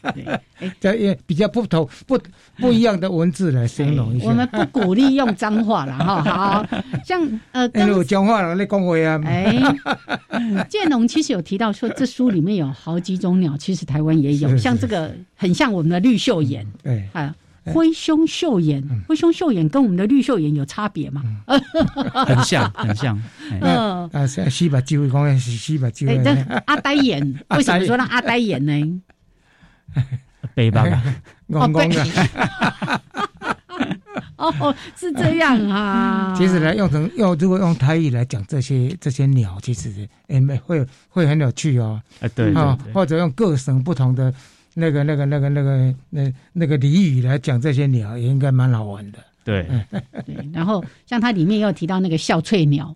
[0.82, 2.20] 这也比较不同、不
[2.58, 4.28] 不一样的文字来形容一下。
[4.28, 6.22] 我们不鼓励用脏话了哈。
[6.22, 6.66] 好
[7.06, 7.22] 像
[7.54, 9.22] 呃， 刚我讲话了，你讲话啊。
[9.24, 16.68] 哎，建龙其实有提到说，这书里面有好几种鸟，其实台湾也有，像这个很像我们的绿袖眼。
[16.84, 17.34] 对啊。
[17.66, 21.24] 灰胸袖眼，灰胸袖眼跟我们的绿袖眼有差别吗？
[22.26, 23.22] 很像，很像。
[23.62, 26.08] 嗯啊，西巴鸡会讲是西巴鸡。
[26.08, 26.18] 哎，
[26.68, 29.02] 阿呆眼，为什么说让阿呆眼呢？
[30.56, 30.86] 背吧，
[34.36, 36.34] 哦是这样啊。
[36.38, 42.02] 其实呢，用成用如果用台语来讲这些这些鸟，其实哎会会很有趣哦。
[42.20, 44.34] 哎，对啊，或者用各省不同的。
[44.76, 49.20] 那个、那个、那个、那个、那那个俚语来讲这些鸟，也应该蛮好玩的。
[49.46, 49.68] 对，
[50.26, 50.36] 对。
[50.54, 52.96] 然后像它里面又提到那个笑翠鸟，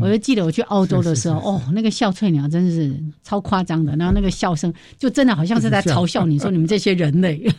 [0.00, 7.42] 我就记得我去澳洲的时候，哦，那个笑翠鸟真是超夸张的，然后那个笑声就真的好像是在嘲笑你说你们这些人类。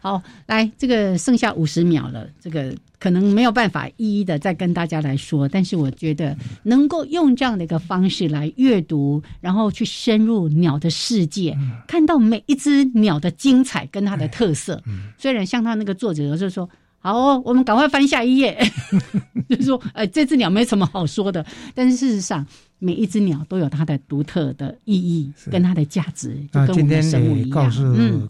[0.00, 14.82] 好，来，这个剩下五十秒了，这个可能没有办法一一的再跟大家来说，但是我觉得能够用这样的一个方式来阅读，然后去深入鸟的世界，看到每一只鸟的精彩跟它的特色。
[15.18, 16.68] 虽然像他那个作者就是说。
[17.02, 18.62] 好，我们赶快翻下一页，
[19.48, 21.42] 就是说，呃，这只鸟没什么好说的，
[21.74, 22.46] 但是事实上，
[22.80, 27.50] 每一只鸟都有它的独特的意义跟它的价值，就跟我们的生物一样。
[27.50, 27.84] 告诉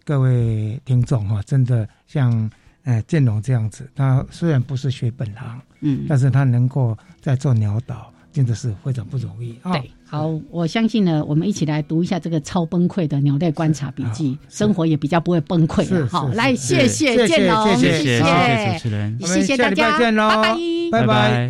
[0.05, 2.51] 各位听众哈，真的像
[2.84, 8.12] 呃建龙这样子，他虽然不是学本行，嗯，但是他能够在做鸟岛。
[8.32, 9.72] 真的是非常不容易啊！
[9.72, 16.07] 对，好，我相信呢，我们一起来读一下这个超崩溃的鸟类观察笔记，生活也比较不会崩溃了。
[16.07, 20.57] 好，来，谢谢建龙，谢谢谢谢主持人，谢谢大家，拜拜，
[20.92, 21.48] 拜拜。